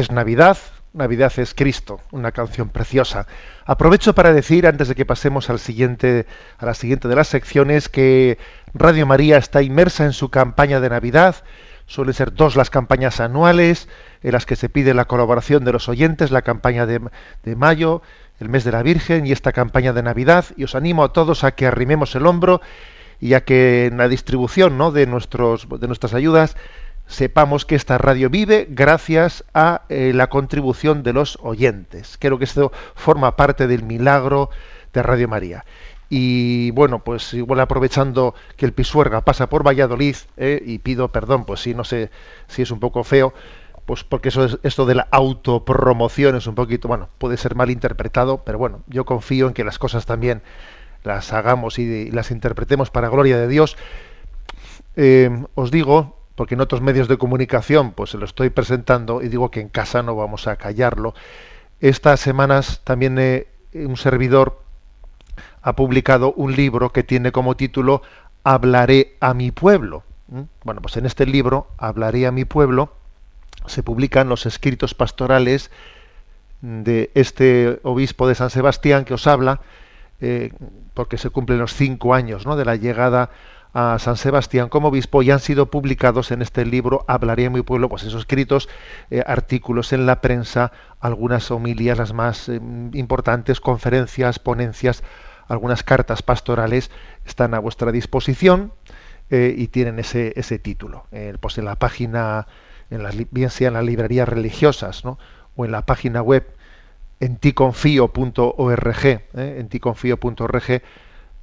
[0.00, 0.56] Es Navidad,
[0.94, 3.26] Navidad es Cristo, una canción preciosa.
[3.66, 6.24] Aprovecho para decir, antes de que pasemos al siguiente,
[6.56, 8.38] a la siguiente de las secciones, que
[8.72, 11.36] Radio María está inmersa en su campaña de Navidad.
[11.84, 13.90] Suelen ser dos las campañas anuales
[14.22, 17.02] en las que se pide la colaboración de los oyentes, la campaña de,
[17.54, 18.00] mayo,
[18.38, 20.46] el mes de la Virgen y esta campaña de Navidad.
[20.56, 22.62] Y os animo a todos a que arrimemos el hombro
[23.20, 24.92] y a que en la distribución ¿no?
[24.92, 26.56] de, nuestros, de nuestras ayudas
[27.10, 32.16] sepamos que esta radio vive gracias a eh, la contribución de los oyentes.
[32.18, 34.48] Creo que esto forma parte del milagro
[34.92, 35.64] de Radio María.
[36.08, 41.44] Y bueno, pues igual aprovechando que el Pisuerga pasa por Valladolid, eh, y pido perdón,
[41.44, 42.10] pues si no sé
[42.46, 43.34] si es un poco feo,
[43.86, 47.70] pues porque eso es, esto de la autopromoción es un poquito, bueno, puede ser mal
[47.70, 50.42] interpretado, pero bueno, yo confío en que las cosas también
[51.02, 53.76] las hagamos y, las interpretemos para gloria de Dios.
[54.96, 59.28] Eh, os digo, porque en otros medios de comunicación pues se lo estoy presentando y
[59.28, 61.12] digo que en casa no vamos a callarlo.
[61.82, 64.62] Estas semanas también eh, un servidor
[65.60, 68.00] ha publicado un libro que tiene como título
[68.42, 70.02] Hablaré a mi pueblo.
[70.28, 70.40] ¿Mm?
[70.64, 72.94] Bueno, pues en este libro, Hablaré a mi pueblo,
[73.66, 75.70] se publican los escritos pastorales
[76.62, 79.60] de este obispo de San Sebastián que os habla,
[80.22, 80.54] eh,
[80.94, 82.56] porque se cumplen los cinco años ¿no?
[82.56, 83.28] de la llegada
[83.72, 87.62] a San Sebastián como obispo y han sido publicados en este libro Hablaré a mi
[87.62, 88.68] pueblo, pues esos escritos,
[89.10, 92.60] eh, artículos en la prensa, algunas homilías, las más eh,
[92.92, 95.04] importantes, conferencias, ponencias,
[95.46, 96.90] algunas cartas pastorales
[97.24, 98.72] están a vuestra disposición
[99.30, 101.06] eh, y tienen ese, ese título.
[101.40, 102.46] pues en la página,
[102.90, 105.18] en las, bien sea en las librerías religiosas ¿no?
[105.56, 106.46] o en la página web
[107.20, 109.68] en ticonfío.org, en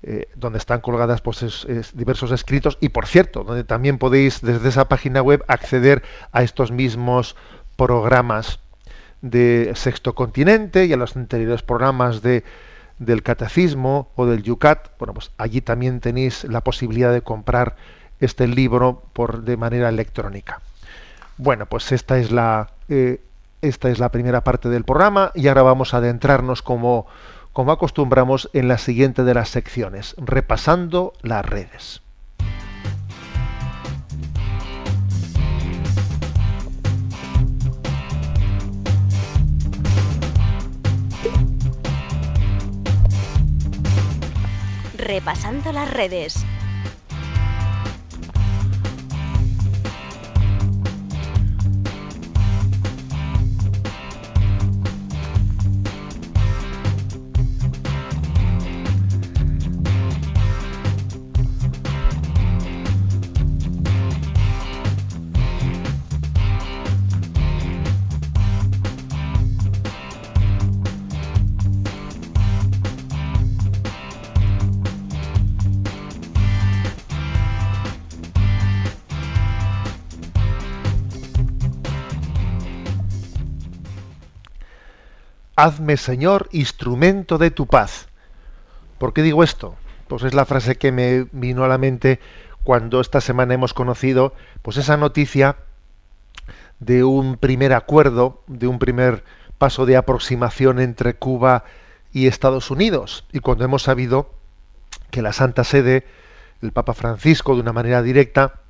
[0.04, 2.78] eh, donde están colgadas pues, es, es diversos escritos.
[2.82, 7.36] Y por cierto donde también podéis desde esa página web acceder a estos mismos
[7.76, 8.60] programas
[9.22, 12.44] de Sexto Continente y a los anteriores programas de
[13.00, 14.90] del Catecismo o del Yucat.
[15.00, 17.76] Bueno pues allí también tenéis la posibilidad de comprar
[18.20, 20.62] este libro por de manera electrónica.
[21.38, 23.22] Bueno pues esta es la eh,
[23.62, 27.08] esta es la primera parte del programa y ahora vamos a adentrarnos como
[27.58, 32.04] como acostumbramos en la siguiente de las secciones, repasando las redes.
[45.00, 46.46] Repasando las redes.
[85.60, 88.10] Hazme, Señor, instrumento de tu paz.
[89.00, 89.76] ¿Por qué digo esto?
[90.08, 92.20] Pues es la frase que me vino a la mente
[92.64, 95.58] cuando esta semana hemos conocido pues esa noticia
[96.80, 99.24] de un primer acuerdo, de un primer
[99.58, 101.64] paso de aproximación entre Cuba
[102.14, 103.26] y Estados Unidos.
[103.34, 104.30] Y cuando hemos sabido
[105.10, 106.06] que la Santa Sede,
[106.62, 108.62] el Papa Francisco, de una manera directa,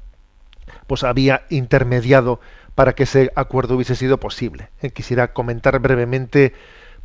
[0.87, 2.39] pues había intermediado
[2.75, 4.69] para que ese acuerdo hubiese sido posible.
[4.81, 6.53] Eh, quisiera comentar brevemente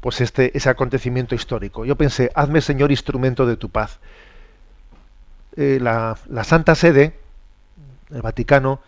[0.03, 1.85] pues este ese acontecimiento histórico.
[1.85, 4.01] Yo pensé, hazme Señor instrumento de tu paz.
[5.57, 7.15] Eh, la, la, Santa Sede,
[8.11, 8.81] el Vaticano,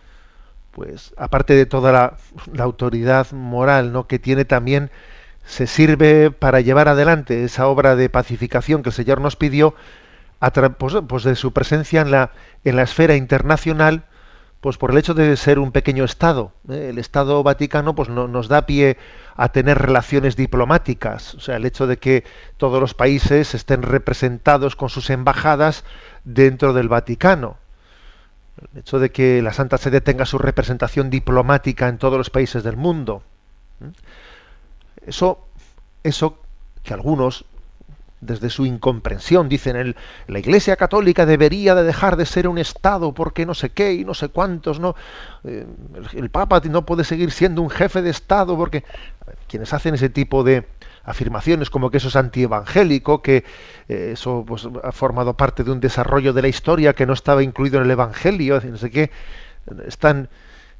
[0.71, 2.17] pues aparte de toda la,
[2.61, 4.07] autoridad moral ¿no?
[4.07, 4.91] que tiene también,
[5.45, 9.73] se sirve para llevar adelante esa obra de pacificación que el Señor nos pidió,
[10.41, 12.31] a pues, pues de su presencia en la,
[12.65, 14.03] en la esfera internacional,
[14.61, 16.51] pues por el hecho de ser un pequeño Estado.
[16.69, 16.87] ¿eh?
[16.89, 18.97] El Estado Vaticano pues no, nos da pie
[19.35, 21.35] a tener relaciones diplomáticas.
[21.35, 22.23] O sea, el hecho de que
[22.57, 25.83] todos los países estén representados con sus embajadas
[26.23, 27.57] dentro del Vaticano.
[28.73, 32.63] El hecho de que la Santa Sede tenga su representación diplomática en todos los países
[32.63, 33.21] del mundo.
[33.81, 33.91] ¿eh?
[35.05, 35.47] Eso,
[36.03, 36.39] eso
[36.83, 37.45] que algunos
[38.25, 39.49] desde su incomprensión.
[39.49, 39.95] Dicen,
[40.27, 44.05] la Iglesia Católica debería de dejar de ser un Estado porque no sé qué y
[44.05, 44.95] no sé cuántos, ¿no?
[45.43, 45.65] Eh,
[45.95, 48.83] el, el, Papa no puede seguir siendo un jefe de Estado porque
[49.47, 50.65] quienes hacen ese tipo de
[51.05, 53.45] afirmaciones como que eso es antievangélico, que
[53.87, 57.43] eh, eso pues, ha formado parte de un desarrollo de la historia que no estaba
[57.43, 59.11] incluido en el Evangelio, no sé qué,
[59.87, 60.29] están,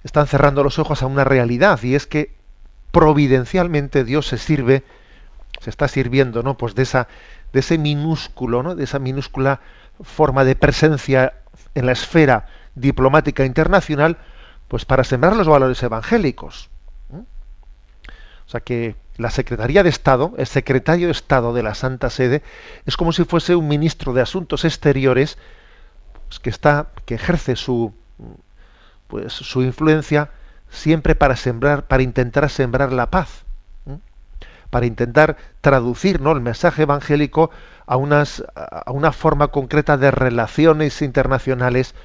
[0.03, 2.31] están cerrando los ojos a una realidad y es que
[2.91, 4.83] providencialmente Dios se sirve
[5.61, 6.57] se está sirviendo ¿no?
[6.57, 7.07] pues de, esa,
[7.55, 8.75] de ese minúsculo, ¿no?
[8.75, 9.61] de esa minúscula
[10.03, 11.35] forma de presencia
[11.73, 14.17] en la esfera diplomática internacional,
[14.67, 16.69] pues para sembrar los valores evangélicos.
[17.09, 22.43] O sea que la Secretaría de Estado, el secretario de Estado de la Santa Sede,
[22.85, 25.37] es como si fuese un ministro de Asuntos Exteriores
[26.27, 27.93] pues, que está, que ejerce su,
[29.07, 30.29] pues, su influencia
[30.69, 33.45] siempre para sembrar, para intentar sembrar la paz
[34.69, 36.31] para intentar traducir ¿no?
[36.31, 37.51] el mensaje evangélico
[37.85, 41.95] a, unas, a una forma concreta de relaciones internacionales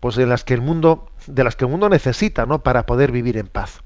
[0.00, 2.62] pues de las que el mundo de las que el mundo necesita ¿no?
[2.62, 3.82] para poder vivir en paz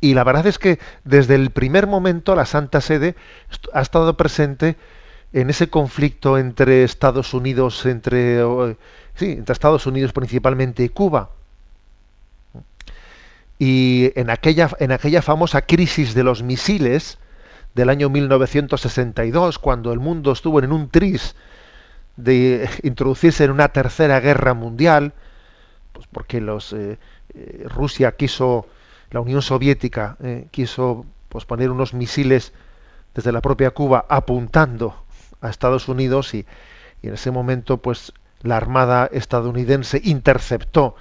[0.00, 3.14] y la verdad es que desde el primer momento la Santa Sede
[3.72, 4.76] ha estado presente
[5.32, 8.42] en ese conflicto entre Estados Unidos entre
[9.14, 11.30] sí, entre Estados Unidos principalmente y Cuba
[13.64, 17.18] y en aquella, en aquella famosa crisis de los misiles
[17.76, 21.36] del año 1962, cuando el mundo estuvo en un tris
[22.16, 25.12] de introducirse en una tercera guerra mundial,
[25.92, 26.98] pues porque los, eh,
[27.34, 28.66] eh, Rusia quiso,
[29.12, 32.52] la Unión Soviética eh, quiso pues, poner unos misiles
[33.14, 35.04] desde la propia Cuba apuntando
[35.40, 36.46] a Estados Unidos y,
[37.00, 40.96] y en ese momento pues la Armada estadounidense interceptó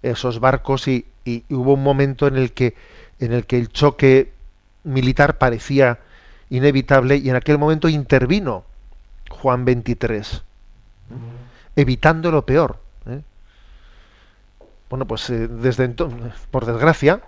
[0.00, 2.74] esos barcos y, y, hubo un momento en el que
[3.18, 4.32] en el que el choque
[4.84, 5.98] militar parecía
[6.48, 8.64] inevitable y en aquel momento intervino
[9.28, 10.42] Juan 23
[11.74, 13.20] evitando lo peor ¿eh?
[14.88, 17.20] bueno pues eh, desde entonces por desgracia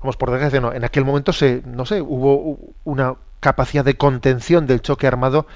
[0.00, 4.66] vamos por desgracia no en aquel momento se no sé hubo una capacidad de contención
[4.66, 5.46] del choque armado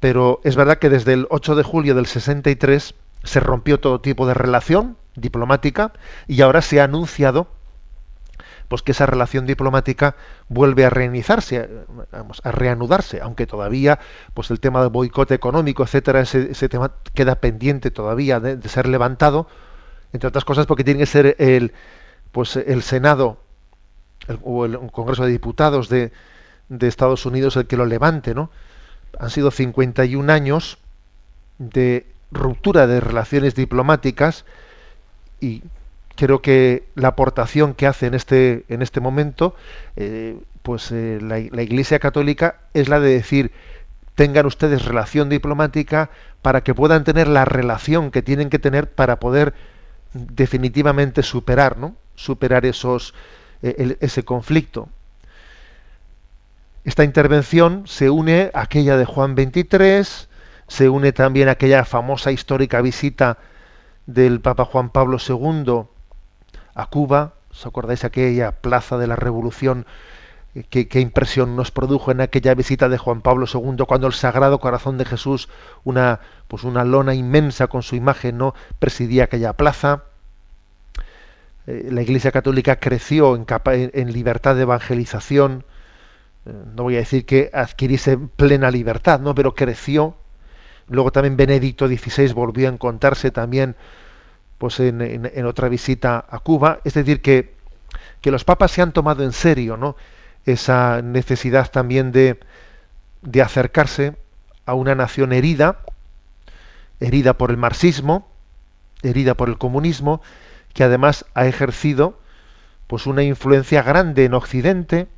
[0.00, 2.94] pero es verdad que desde el 8 de julio del 63
[3.24, 5.92] se rompió todo tipo de relación diplomática
[6.26, 7.48] y ahora se ha anunciado
[8.68, 10.14] pues que esa relación diplomática
[10.48, 11.86] vuelve a reiniciarse,
[12.42, 13.98] a reanudarse, aunque todavía
[14.34, 18.86] pues el tema del boicot económico, etcétera, ese, tema queda pendiente todavía de, de, ser
[18.86, 19.48] levantado,
[20.12, 21.72] entre otras cosas porque tiene que ser el
[22.30, 23.40] pues el Senado
[24.28, 26.12] el, o el Congreso de Diputados de,
[26.68, 28.50] de Estados Unidos el que lo levante, ¿no?
[29.18, 30.78] Han sido 51 años
[31.58, 34.44] de ruptura de relaciones diplomáticas
[35.40, 35.62] y
[36.16, 39.54] creo que la aportación que hace en este, en este momento,
[39.96, 43.52] eh, pues eh, la, Iglesia Católica es la de decir,
[44.16, 46.10] tengan ustedes relación diplomática
[46.42, 49.54] para que puedan tener la relación que tienen que tener para poder
[50.12, 51.94] definitivamente superar, ¿no?
[52.16, 53.14] Superar esos,
[53.62, 54.88] eh, el, ese conflicto.
[56.84, 60.27] Esta intervención se une a aquella de Juan 23,
[60.68, 63.38] se une también aquella famosa histórica visita
[64.06, 65.84] del Papa Juan Pablo II
[66.74, 69.86] a Cuba, ¿os acordáis aquella plaza de la Revolución?
[70.54, 74.60] Eh, ¿Qué, impresión nos produjo en aquella visita de Juan Pablo II cuando el Sagrado
[74.60, 75.48] Corazón de Jesús,
[75.84, 80.04] una, pues una lona inmensa con su imagen, no presidía aquella plaza.
[81.66, 83.46] Eh, la Iglesia Católica creció en,
[83.92, 85.64] en, libertad de evangelización.
[86.46, 89.34] eh, no voy a decir que adquiriese plena libertad, ¿no?
[89.34, 90.14] Pero creció.
[90.88, 93.76] Luego también Benedicto XVI volvió a encontrarse también
[94.58, 96.80] pues en, en- otra visita a Cuba.
[96.84, 97.54] Es decir, que,
[98.20, 99.96] que los papas se han tomado en serio ¿no?
[100.46, 102.40] esa necesidad también de,
[103.22, 104.16] de acercarse
[104.66, 105.80] a una nación herida,
[107.00, 108.28] herida por el marxismo,
[109.02, 110.22] herida por el comunismo,
[110.74, 112.18] que además ha ejercido
[112.88, 115.08] pues una influencia grande en Occidente,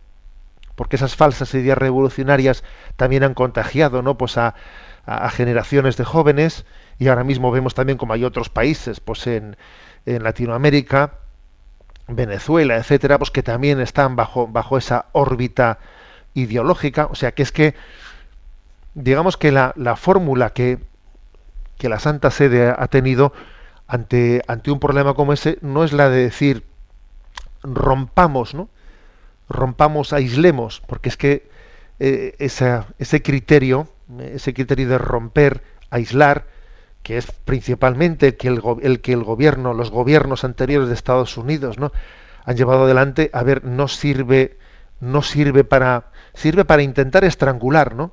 [0.76, 2.64] porque esas falsas ideas revolucionarias
[2.96, 4.18] también han contagiado ¿no?
[4.18, 4.54] pues a,
[5.16, 6.64] a- generaciones de jóvenes
[6.98, 9.56] y ahora mismo vemos también como hay otros países pues en,
[10.06, 11.14] en Latinoamérica
[12.08, 15.78] Venezuela etcétera pues que también están bajo bajo esa órbita
[16.34, 17.74] ideológica o sea que es que
[18.94, 20.78] digamos que la, la fórmula que,
[21.78, 23.32] que la Santa Sede ha tenido
[23.86, 26.64] ante, ante un problema como ese no es la de decir
[27.62, 28.68] rompamos, ¿no?
[29.48, 31.50] rompamos, aislemos, porque es que
[32.00, 33.88] eh, esa- ese criterio,
[34.18, 36.46] ese criterio de romper, aislar,
[37.02, 41.78] que es principalmente el que el, que el gobierno, los gobiernos anteriores de Estados Unidos,
[41.78, 41.92] ¿no?
[42.44, 44.58] han llevado adelante, a ver, no sirve,
[45.00, 48.10] no sirve para, sirve para intentar estrangular, ¿no?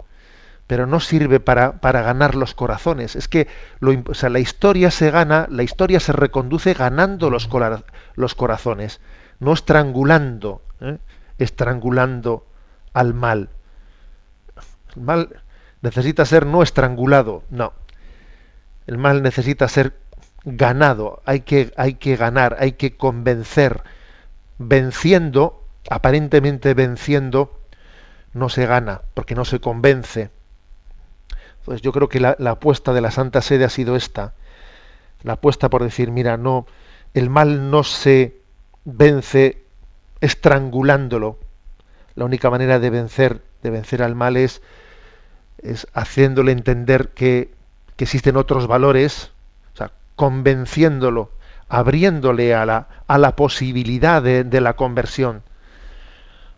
[0.68, 3.16] pero no sirve para, para ganar los corazones.
[3.16, 3.48] Es que
[3.80, 7.50] la historia se gana, la historia se reconduce ganando los,
[8.16, 9.00] los corazones,
[9.40, 10.98] no estrangulando, ¿eh?
[11.38, 12.46] estrangulando
[12.94, 13.50] al mal.
[14.96, 15.42] El mal
[15.82, 17.74] necesita ser no estrangulado, no.
[18.88, 19.98] El mal necesita ser
[20.44, 23.84] ganado, hay que, hay que ganar, hay que convencer.
[24.58, 27.60] Venciendo, aparentemente venciendo,
[28.34, 30.30] no se gana, porque no se convence.
[31.60, 34.34] Entonces yo creo que la, la apuesta de la Santa Sede ha sido esta.
[35.24, 36.66] La apuesta por decir, mira, no,
[37.14, 38.42] el mal no se
[38.86, 39.64] vence
[40.22, 41.40] estrangulándolo.
[42.16, 44.62] La única manera de vencer, de vencer al mal es,
[45.62, 47.56] es haciéndole entender que,
[48.00, 49.32] existen otros valores,
[49.74, 51.32] o sea, convenciéndolo,
[51.68, 55.42] abriéndole a la, a la posibilidad de, la conversión.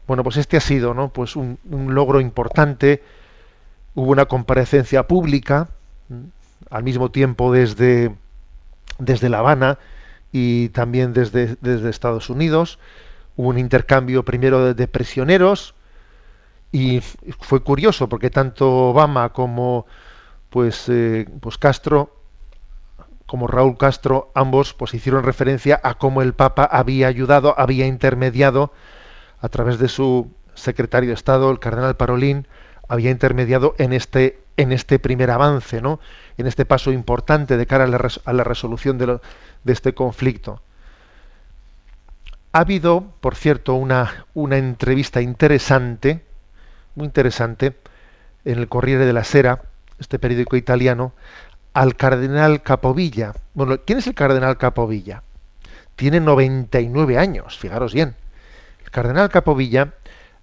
[0.05, 1.09] Bueno, pues este ha sido, ¿no?
[1.13, 3.01] Pues un, un logro importante.
[3.95, 5.69] Hubo una comparecencia pública,
[6.69, 8.13] al mismo tiempo desde,
[8.97, 9.77] desde La Habana
[10.33, 12.79] y también desde, desde Estados Unidos.
[13.37, 15.73] Hubo un intercambio primero de prisioneros
[16.71, 19.85] y fue curioso porque tanto Obama como
[20.49, 22.15] pues, eh, pues Castro
[23.25, 28.71] como Raúl Castro ambos pues hicieron referencia a cómo el Papa había ayudado, había intermediado
[29.41, 32.47] a través de su secretario de Estado, el cardenal Parolín,
[32.89, 35.99] había intermediado en este en este primer avance, ¿no?
[36.37, 39.21] En este paso importante de cara a la, a la resolución de, lo-
[39.63, 40.61] de este conflicto.
[42.51, 46.25] Ha habido, por cierto, una, una entrevista interesante,
[46.95, 47.75] muy interesante,
[48.45, 49.61] en el Corriere della Sera,
[49.99, 51.13] este periódico italiano,
[51.73, 53.33] al cardenal Capovilla.
[53.53, 55.23] Bueno, ¿quién es el cardenal Capovilla?
[55.95, 58.15] Tiene 99 años, fijaros bien.
[58.83, 59.93] El cardenal Capovilla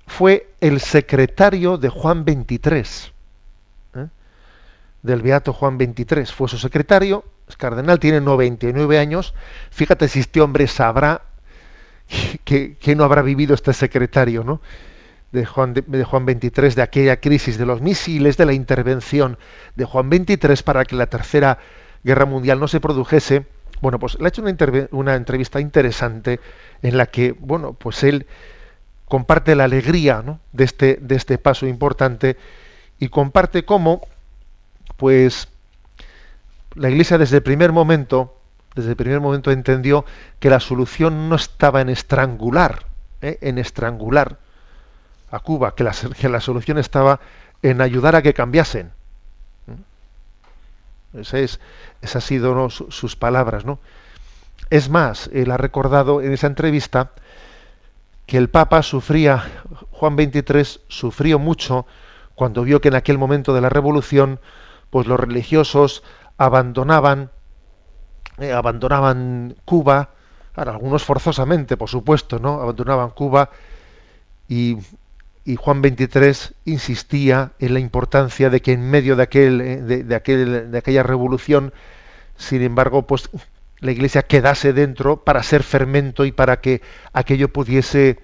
[0.07, 3.13] fue el secretario de Juan XXIII,
[3.95, 4.07] ¿eh?
[5.03, 6.27] del beato Juan XXIII.
[6.27, 9.35] Fue su secretario, el cardenal tiene 99 años.
[9.71, 11.23] Fíjate si este hombre sabrá
[12.45, 14.61] que, que no habrá vivido este secretario, ¿no?
[15.33, 19.39] De Juan, de, de Juan 23, de aquella crisis de los misiles, de la intervención
[19.75, 21.59] de Juan 23 para que la tercera
[22.07, 23.47] guerra mundial no se produjese.
[23.83, 24.43] Bueno, pues le ha hecho
[24.93, 26.41] una, entrevista interesante
[26.83, 28.27] en la que, bueno, pues él
[29.07, 30.41] comparte la alegría ¿no?
[30.53, 32.37] de, este, de este paso importante
[32.99, 34.01] y comparte cómo,
[34.97, 35.49] pues,
[36.75, 38.39] la Iglesia desde el primer momento,
[38.75, 40.05] desde el primer momento entendió
[40.41, 42.87] que la solución no estaba en estrangular,
[43.21, 43.39] ¿eh?
[43.43, 44.39] en estrangular
[45.31, 47.21] a Cuba, que la, que la solución estaba
[47.63, 48.93] en ayudar a que cambiasen.
[49.67, 51.19] ¿Mm?
[51.21, 51.61] Ese es,
[52.03, 53.79] esas han sido sus palabras, ¿no?
[54.71, 57.13] Es más, él ha recordado en esa entrevista
[58.27, 59.45] que el Papa sufría,
[59.93, 61.87] Juan XXIII sufrió mucho
[62.35, 64.41] cuando vio que en aquel momento de la revolución,
[64.91, 66.03] pues los religiosos
[66.37, 67.31] abandonaban,
[68.39, 70.11] eh, abandonaban Cuba,
[70.55, 72.61] algunos forzosamente, por supuesto, ¿no?
[72.61, 73.51] Abandonaban Cuba
[74.49, 74.79] y,
[75.47, 80.03] y Juan XXIII insistía en la importancia de que en medio de aquel, eh, de,
[80.03, 81.73] de aquel, de aquella revolución,
[82.37, 83.31] sin embargo, pues
[83.79, 86.83] la Iglesia quedase dentro para ser fermento y para que
[87.13, 88.19] aquello pudiese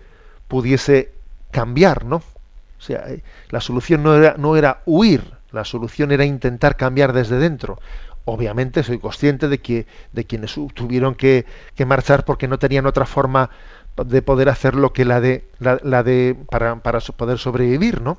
[0.49, 1.13] pudiese
[1.53, 2.17] cambiar, ¿no?
[2.17, 7.13] O sea, eh, la solución no era, no era huir, la solución era intentar cambiar
[7.13, 7.79] desde dentro.
[8.25, 13.07] Obviamente soy consciente de que de quienes tuvieron que, que marchar porque no tenían otra
[13.07, 13.51] forma
[13.97, 18.19] de poder hacer lo que la de la, de para, para poder sobrevivir, ¿no?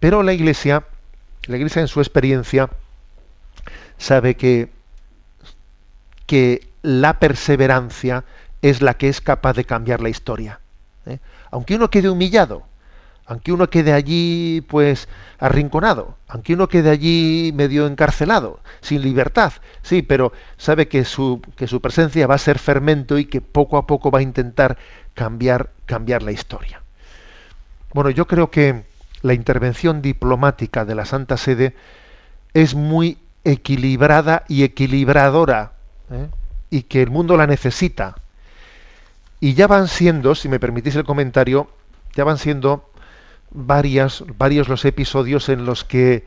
[0.00, 0.84] Pero la Iglesia,
[1.46, 2.68] la Iglesia en su experiencia
[3.98, 4.70] sabe que
[6.26, 8.24] que la perseverancia
[8.62, 10.60] es la que es capaz de cambiar la historia.
[11.06, 11.18] ¿eh?
[11.50, 12.62] Aunque uno quede humillado,
[13.26, 15.08] aunque uno quede allí pues
[15.38, 19.52] arrinconado, aunque uno quede allí medio encarcelado, sin libertad,
[19.82, 23.76] sí, pero sabe que su, que su presencia va a ser fermento y que poco
[23.76, 24.76] a poco va a intentar
[25.14, 26.82] cambiar, cambiar la historia.
[27.92, 28.84] Bueno, yo creo que
[29.22, 31.74] la intervención diplomática de la Santa Sede
[32.52, 35.72] es muy equilibrada y equilibradora,
[36.10, 36.28] ¿eh?
[36.70, 38.16] y que el mundo la necesita.
[39.40, 41.68] Y ya van siendo, si me permitís el comentario,
[42.14, 42.90] ya van siendo
[43.54, 46.24] varias, varios los episodios en los que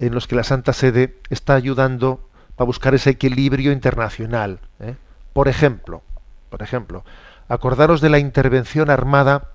[0.00, 4.58] en los que la Santa Sede está ayudando a buscar ese equilibrio internacional.
[4.80, 4.96] ¿eh?
[5.32, 6.02] Por ejemplo,
[6.50, 7.04] por ejemplo,
[7.48, 9.50] acordaros de la intervención armada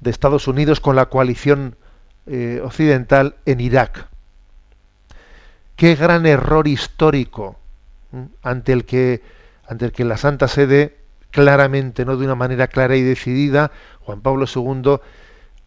[0.00, 1.76] de Estados Unidos con la coalición
[2.26, 4.08] eh, occidental en Irak.
[5.76, 7.56] Qué gran error histórico
[8.42, 9.22] ante el que
[9.68, 10.96] ante el que la Santa Sede
[11.30, 14.98] claramente, no de una manera clara y decidida, Juan Pablo II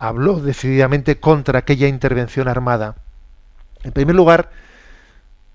[0.02, 2.96] habló decididamente contra aquella intervención armada.
[3.84, 4.50] En primer lugar,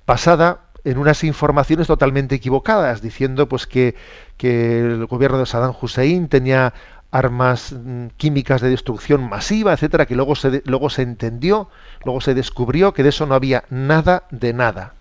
[0.07, 3.97] basada en unas informaciones totalmente equivocadas, diciendo pues que,
[4.37, 6.75] que el gobierno de Saddam Hussein tenía
[7.11, 11.69] armas mm, químicas de destrucción masiva, etcétera, que luego se, luego se entendió,
[12.05, 14.95] luego se descubrió que de eso no había nada de nada.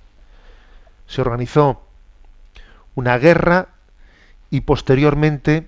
[1.05, 1.83] Se organizó
[2.95, 3.67] una guerra
[4.49, 5.67] y posteriormente,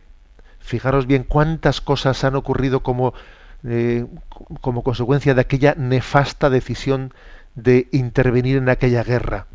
[0.62, 3.14] fijaros bien cuántas cosas han ocurrido como
[3.64, 4.06] eh,
[4.62, 7.14] como consecuencia de aquella nefasta decisión
[7.56, 9.48] de intervenir en aquella guerra.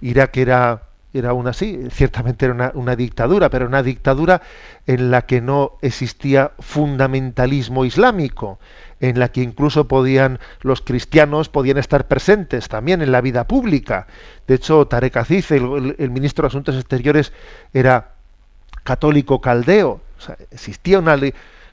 [0.00, 4.42] Irak era, era una sí, ciertamente era una, dictadura, pero una dictadura
[4.86, 8.58] en la que no existía fundamentalismo islámico,
[9.00, 14.06] en la que incluso podían los cristianos podían estar presentes también en la vida pública.
[14.46, 17.32] De hecho, Tarek Aziz, el, el ministro de Asuntos Exteriores,
[17.72, 18.14] era
[18.84, 20.00] católico caldeo.
[20.18, 21.18] O sea, existía una,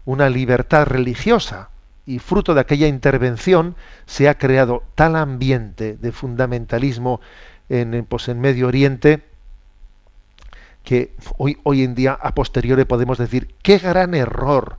[0.06, 1.70] una libertad religiosa
[2.06, 3.76] y fruto de aquella intervención
[4.06, 7.22] se ha creado tal ambiente de fundamentalismo
[7.70, 9.24] en, pues, en Medio Oriente
[10.84, 14.78] que hoy, hoy en día a posteriori podemos decir qué gran error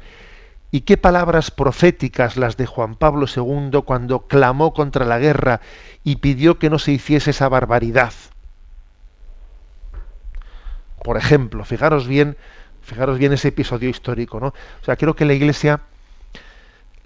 [0.73, 5.61] y qué palabras proféticas las de Juan Pablo II cuando clamó contra la guerra
[6.03, 8.13] y pidió que no se hiciese esa barbaridad.
[11.05, 12.37] Por ejemplo, fijaros bien
[12.83, 14.49] Fijaros bien ese episodio histórico, ¿no?
[14.49, 15.81] O sea, creo que la Iglesia,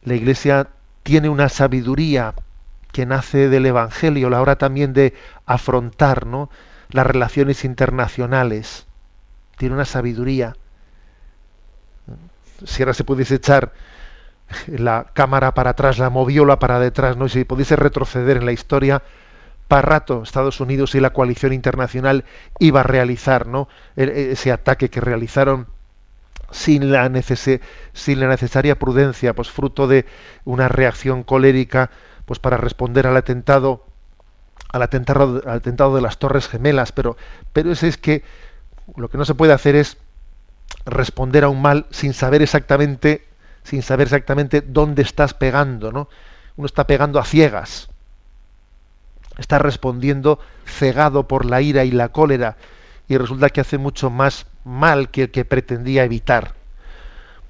[0.03, 0.69] la Iglesia
[1.03, 2.35] tiene una sabiduría
[2.93, 5.15] que nace del Evangelio, la hora también de
[5.45, 6.51] afrontar, ¿no?
[6.91, 8.87] Las relaciones internacionales.
[9.59, 10.57] Tiene una sabiduría.
[12.65, 13.73] Si ahora se pudiese echar
[14.67, 17.29] la cámara para atrás, la moviola para detrás, ¿no?
[17.29, 19.03] Si pudiese retroceder en la historia,
[19.69, 22.25] para rato Estados Unidos y la coalición internacional
[22.59, 23.69] iba a realizar ¿no?
[23.97, 25.67] E, ese ataque que realizaron
[26.51, 27.11] sin la,
[27.93, 30.07] sin la necesaria prudencia, pues fruto de
[30.45, 31.91] una reacción colérica,
[32.25, 33.85] pues para responder al atentado,
[34.69, 37.17] al atentado, al atentado de las Torres Gemelas, pero,
[37.53, 38.23] pero ese es que
[38.97, 39.99] lo que no se puede hacer es
[40.85, 43.27] responder a un mal sin saber exactamente,
[43.65, 46.09] sin saber exactamente dónde estás pegando, ¿no?
[46.57, 47.91] Uno está pegando a ciegas
[49.39, 52.57] está respondiendo cegado por la ira y la cólera
[53.09, 56.55] y resulta que hace mucho más mal que el que pretendía evitar.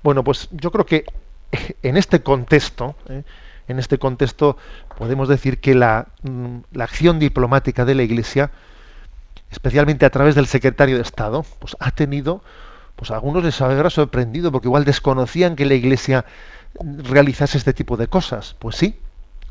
[0.03, 1.05] Bueno, pues yo creo que
[1.83, 3.23] en este contexto, ¿eh?
[3.69, 4.57] en este contexto
[4.99, 8.51] podemos decir que la, mm, la, acción diplomática de la Iglesia,
[9.51, 12.43] especialmente a través del secretario de Estado, pues ha tenido,
[12.95, 16.25] pues a algunos les habrá sorprendido porque igual desconocían que la Iglesia
[16.81, 18.55] realizase este tipo de cosas.
[18.59, 18.99] Pues sí,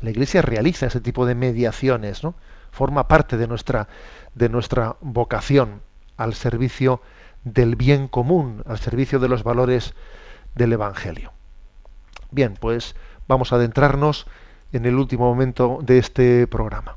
[0.00, 2.34] la Iglesia realiza ese tipo de mediaciones, ¿no?
[2.70, 3.88] Forma parte de nuestra,
[4.34, 5.80] de nuestra vocación
[6.16, 7.00] al servicio
[7.44, 9.94] del bien común, al servicio de los valores
[10.54, 11.32] del Evangelio.
[12.30, 12.96] Bien, pues
[13.28, 14.26] vamos a adentrarnos
[14.72, 16.96] en el último momento de este programa.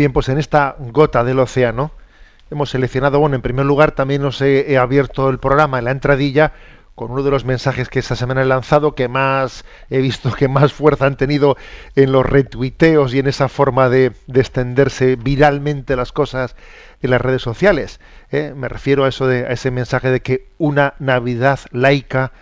[0.00, 1.90] Bien, pues en esta gota del océano
[2.50, 6.54] hemos seleccionado, bueno, en primer lugar también os he, abierto el programa en la entradilla
[6.94, 10.48] con uno de los mensajes que esta semana he lanzado que más he visto que
[10.48, 11.58] más fuerza han tenido
[11.96, 16.56] en los retuiteos y en esa forma de, de extenderse viralmente las cosas
[17.02, 18.00] en las redes sociales.
[18.32, 18.54] ¿eh?
[18.56, 22.32] Me refiero a eso de a ese mensaje de que una Navidad laica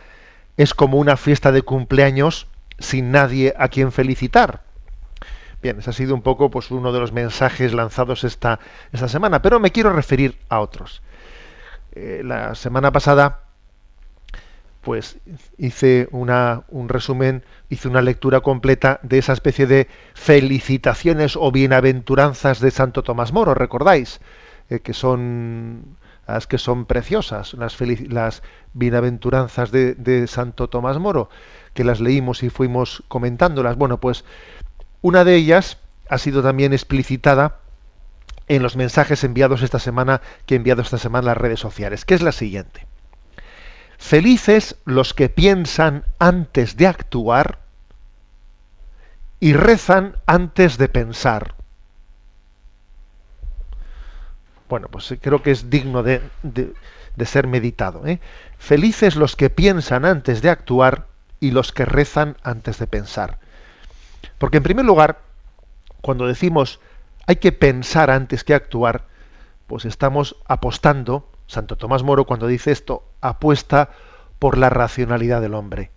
[0.57, 2.47] es como una fiesta de cumpleaños
[2.79, 4.68] sin nadie a quien felicitar.
[5.69, 8.59] Bien, ese ha sido un poco pues, uno de los mensajes lanzados esta,
[8.91, 11.03] esta semana, pero me quiero referir a otros.
[11.93, 13.41] Eh, la semana pasada
[14.81, 15.19] pues
[15.59, 22.61] hice una, un resumen, hice una lectura completa de esa especie de felicitaciones o bienaventuranzas
[22.61, 24.23] de Santo Tomás Moro, ¿recordáis?
[24.71, 28.43] Eh, que son las que son preciosas, las, las
[28.73, 31.29] bienaventuranzas de, de, Santo Tomás Moro,
[31.75, 33.77] que las leímos y fuimos comentándolas.
[33.77, 34.25] Bueno, pues
[35.03, 35.79] una de ellas
[36.09, 37.59] ha sido también explicitada
[38.49, 42.05] en los mensajes enviados esta semana, que he enviado esta semana a las redes sociales,
[42.05, 42.87] que es la siguiente.
[43.99, 47.59] Felices los que piensan antes de actuar
[49.41, 51.55] y rezan antes de pensar.
[54.69, 56.21] Bueno, pues creo que es digno de,
[57.25, 58.07] ser meditado.
[58.07, 58.21] ¿eh?
[58.59, 61.07] Felices los que piensan antes de actuar
[61.41, 63.39] y los que rezan antes de pensar.
[64.39, 65.21] Porque en primer lugar,
[66.01, 66.81] cuando decimos
[67.27, 69.05] hay que pensar antes que actuar,
[69.67, 73.91] pues estamos apostando, Santo Tomás Moro cuando dice esto, apuesta
[74.39, 75.91] por la racionalidad del hombre,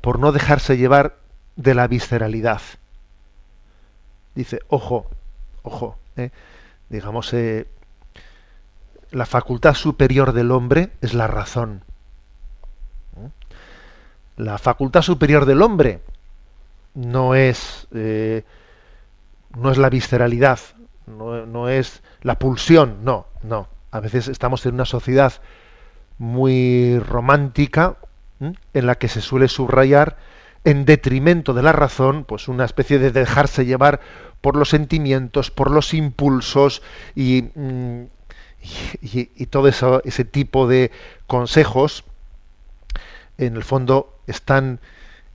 [0.00, 1.16] por no dejarse llevar
[1.56, 2.62] de la visceralidad.
[4.34, 5.10] Dice, ojo,
[5.62, 6.30] ojo, ¿eh?
[6.88, 7.68] digamos, eh,
[9.10, 11.82] la facultad superior del hombre es la razón.
[14.36, 16.00] La facultad superior del hombre
[16.94, 18.44] no es, eh,
[19.56, 20.58] no es la visceralidad,
[21.06, 23.68] no, no, es la pulsión, no, no.
[23.90, 25.32] A veces estamos en una sociedad
[26.18, 27.96] muy romántica
[28.72, 30.16] en la que se suele subrayar
[30.64, 34.00] en detrimento de la razón, pues una especie de dejarse llevar
[34.40, 36.82] por los sentimientos, por los impulsos
[37.14, 37.44] y,
[39.02, 40.90] y, y todo ese tipo de
[41.26, 42.04] consejos,
[43.36, 44.80] en el fondo están,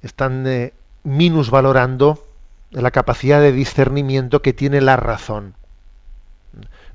[0.02, 0.74] están eh,
[1.04, 2.24] minusvalorando
[2.72, 5.56] la capacidad de discernimiento que tiene la razón.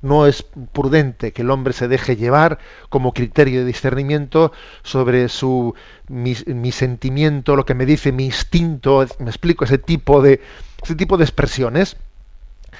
[0.02, 2.58] No es prudente que el hombre se deje llevar
[2.90, 4.52] como criterio de discernimiento
[4.82, 5.74] sobre su
[6.08, 10.42] mi, mi sentimiento, lo que me dice mi instinto, me explico ese tipo de
[10.82, 11.96] ese tipo de expresiones.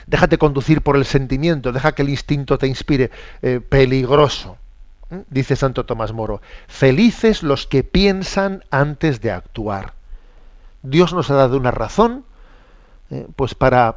[0.07, 3.11] Déjate conducir por el sentimiento, deja que el instinto te inspire.
[3.41, 4.59] Eh, peligroso,
[5.31, 6.43] dice Santo Tomás Moro.
[6.68, 9.95] Felices los que piensan antes de actuar.
[10.85, 12.24] Dios nos ha dado una razón,
[13.11, 13.97] eh, pues para,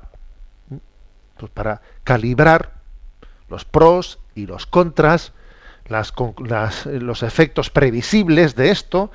[1.37, 2.71] pues para calibrar
[3.49, 5.33] los pros y los contras,
[5.87, 6.13] las,
[6.45, 9.11] las, los efectos previsibles de esto,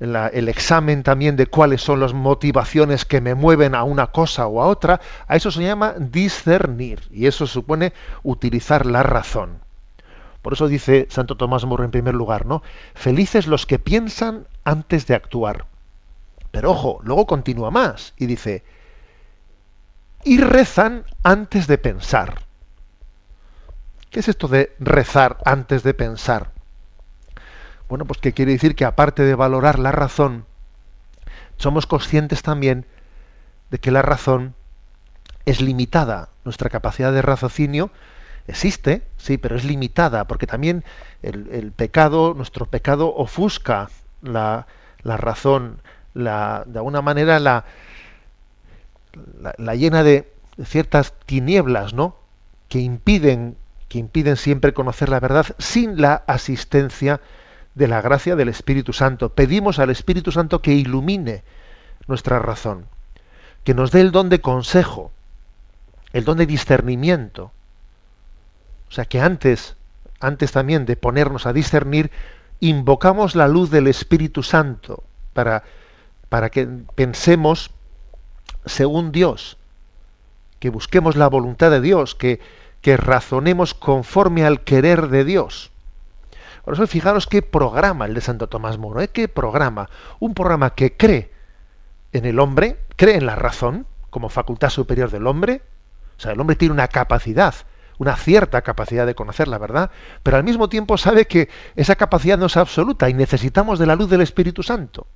[0.00, 4.60] el examen también de cuáles son las motivaciones que me mueven a una cosa o
[4.60, 9.60] a otra, a eso se llama discernir y eso supone utilizar la razón.
[10.42, 12.62] Por eso dice Santo Tomás Moro en primer lugar, ¿no?
[12.94, 15.64] Felices los que piensan antes de actuar.
[16.54, 18.62] Pero ojo, luego continúa más y dice,
[20.22, 22.42] y rezan antes de pensar.
[24.10, 26.52] ¿Qué es esto de rezar antes de pensar?
[27.88, 30.46] Bueno, pues que quiere decir que aparte de valorar la razón,
[31.56, 32.86] somos conscientes también
[33.72, 34.54] de que la razón
[35.46, 36.28] es limitada.
[36.44, 37.90] Nuestra capacidad de raciocinio
[38.46, 40.84] existe, sí, pero es limitada, porque también
[41.20, 43.90] el, el pecado, nuestro pecado ofusca
[44.22, 44.68] la,
[45.02, 45.80] la razón,
[46.14, 47.64] la, de alguna manera la,
[49.40, 52.16] la, la llena de, ciertas tinieblas, ¿no?
[52.68, 53.56] Que impiden,
[53.88, 57.20] que impiden siempre conocer la verdad sin la asistencia
[57.74, 59.30] de la gracia del Espíritu Santo.
[59.30, 61.42] Pedimos al Espíritu Santo que ilumine
[62.06, 62.86] nuestra razón,
[63.64, 65.10] que nos dé el don de consejo,
[66.12, 67.50] el don de discernimiento.
[68.88, 69.74] O sea que antes,
[70.20, 72.12] antes también de ponernos a discernir,
[72.60, 75.02] invocamos la luz del Espíritu Santo
[75.32, 75.64] para,
[76.34, 76.66] para que
[76.96, 77.70] pensemos
[78.66, 79.56] según Dios,
[80.58, 82.40] que busquemos la voluntad de Dios, que,
[82.82, 85.70] razonemos conforme al querer de Dios.
[86.64, 89.06] Por eso fijaros qué programa el de Santo Tomás Moro, ¿eh?
[89.06, 89.88] qué programa.
[90.18, 91.30] Un programa que cree
[92.12, 95.62] en el hombre, cree en la razón como facultad superior del hombre.
[96.18, 97.54] O sea, el hombre tiene una capacidad,
[97.98, 99.92] una cierta capacidad de conocer la verdad,
[100.24, 103.94] pero al mismo tiempo sabe que esa capacidad no es absoluta y necesitamos de la
[103.94, 105.06] luz del Espíritu Santo.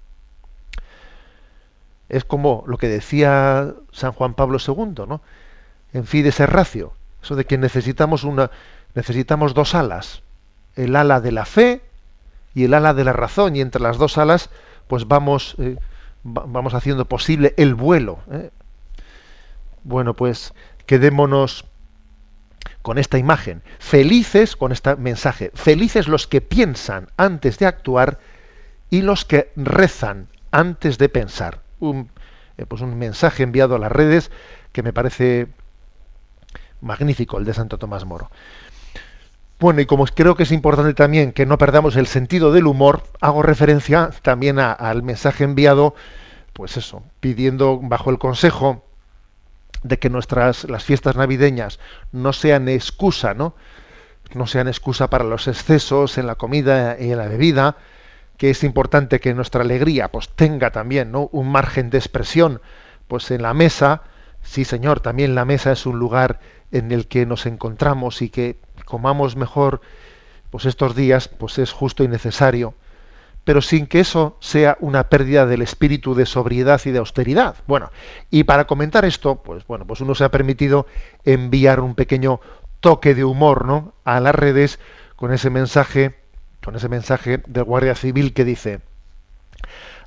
[2.09, 5.21] Es como lo que decía San Juan Pablo II, ¿no?
[5.93, 6.93] en fides ratio,
[7.23, 8.51] eso de que necesitamos una
[8.95, 10.23] necesitamos dos alas,
[10.77, 11.83] el ala de la fe
[12.55, 14.51] y el ala de la razón, y entre las dos alas
[14.87, 15.77] pues vamos eh,
[16.23, 18.21] vamos haciendo posible el vuelo.
[18.31, 18.51] ¿eh?
[19.85, 20.53] Bueno, pues
[20.87, 21.65] quedémonos
[22.83, 23.63] con esta imagen.
[23.79, 25.51] Felices con este mensaje.
[25.55, 28.19] Felices los que piensan antes de actuar
[28.91, 31.61] y los que rezan antes de pensar.
[31.81, 32.11] Un,
[32.57, 34.31] eh, pues un mensaje enviado a las redes
[34.73, 35.49] que me parece
[36.81, 38.31] magnífico, el de Santo Tomás Moro.
[39.61, 43.03] Bueno, y como creo que es importante también que no perdamos el sentido del humor,
[43.21, 45.97] hago referencia también al mensaje enviado,
[46.53, 48.85] pues eso, pidiendo bajo el consejo
[49.83, 51.81] de que nuestras las fiestas navideñas
[52.13, 53.55] no sean excusa, ¿no?
[54.35, 57.77] No sean excusa para los excesos en la comida y en la bebida,
[58.39, 61.29] que es importante que nuestra alegría pues tenga también, ¿no?
[61.33, 62.63] un margen de expresión
[63.07, 64.03] pues en la mesa.
[64.43, 66.41] Sí, señor, también la mesa es un lugar
[66.73, 69.83] en el que nos encontramos y que comamos mejor
[70.51, 72.75] pues estos días, pues es justo y necesario
[73.49, 77.57] pero sin que eso sea una pérdida del espíritu de sobriedad y de austeridad.
[77.67, 77.91] Bueno,
[78.29, 80.87] y para comentar esto, pues bueno, pues uno se ha permitido
[81.25, 82.43] enviar un pequeño
[82.81, 83.95] toque de humor, ¿no?
[84.05, 84.79] a las redes
[85.17, 86.15] con ese mensaje,
[86.65, 88.81] con ese mensaje del Guardia Civil que dice: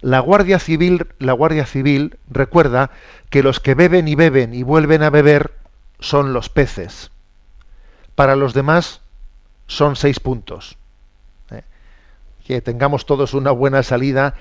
[0.02, 2.92] La Guardia Civil, la Guardia Civil recuerda
[3.30, 5.52] que los que beben y beben y vuelven a beber
[6.00, 7.12] son los peces.
[8.16, 9.02] Para los demás
[9.68, 10.78] son seis puntos
[12.52, 14.36] que tengamos todos una buena salida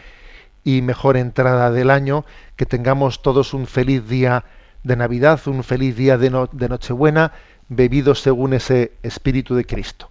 [0.64, 2.24] y mejor entrada del año,
[2.56, 4.44] que tengamos todos un feliz día
[4.82, 7.32] de Navidad, un feliz día de, Nochebuena,
[7.68, 10.10] bebidos según ese Espíritu de Cristo.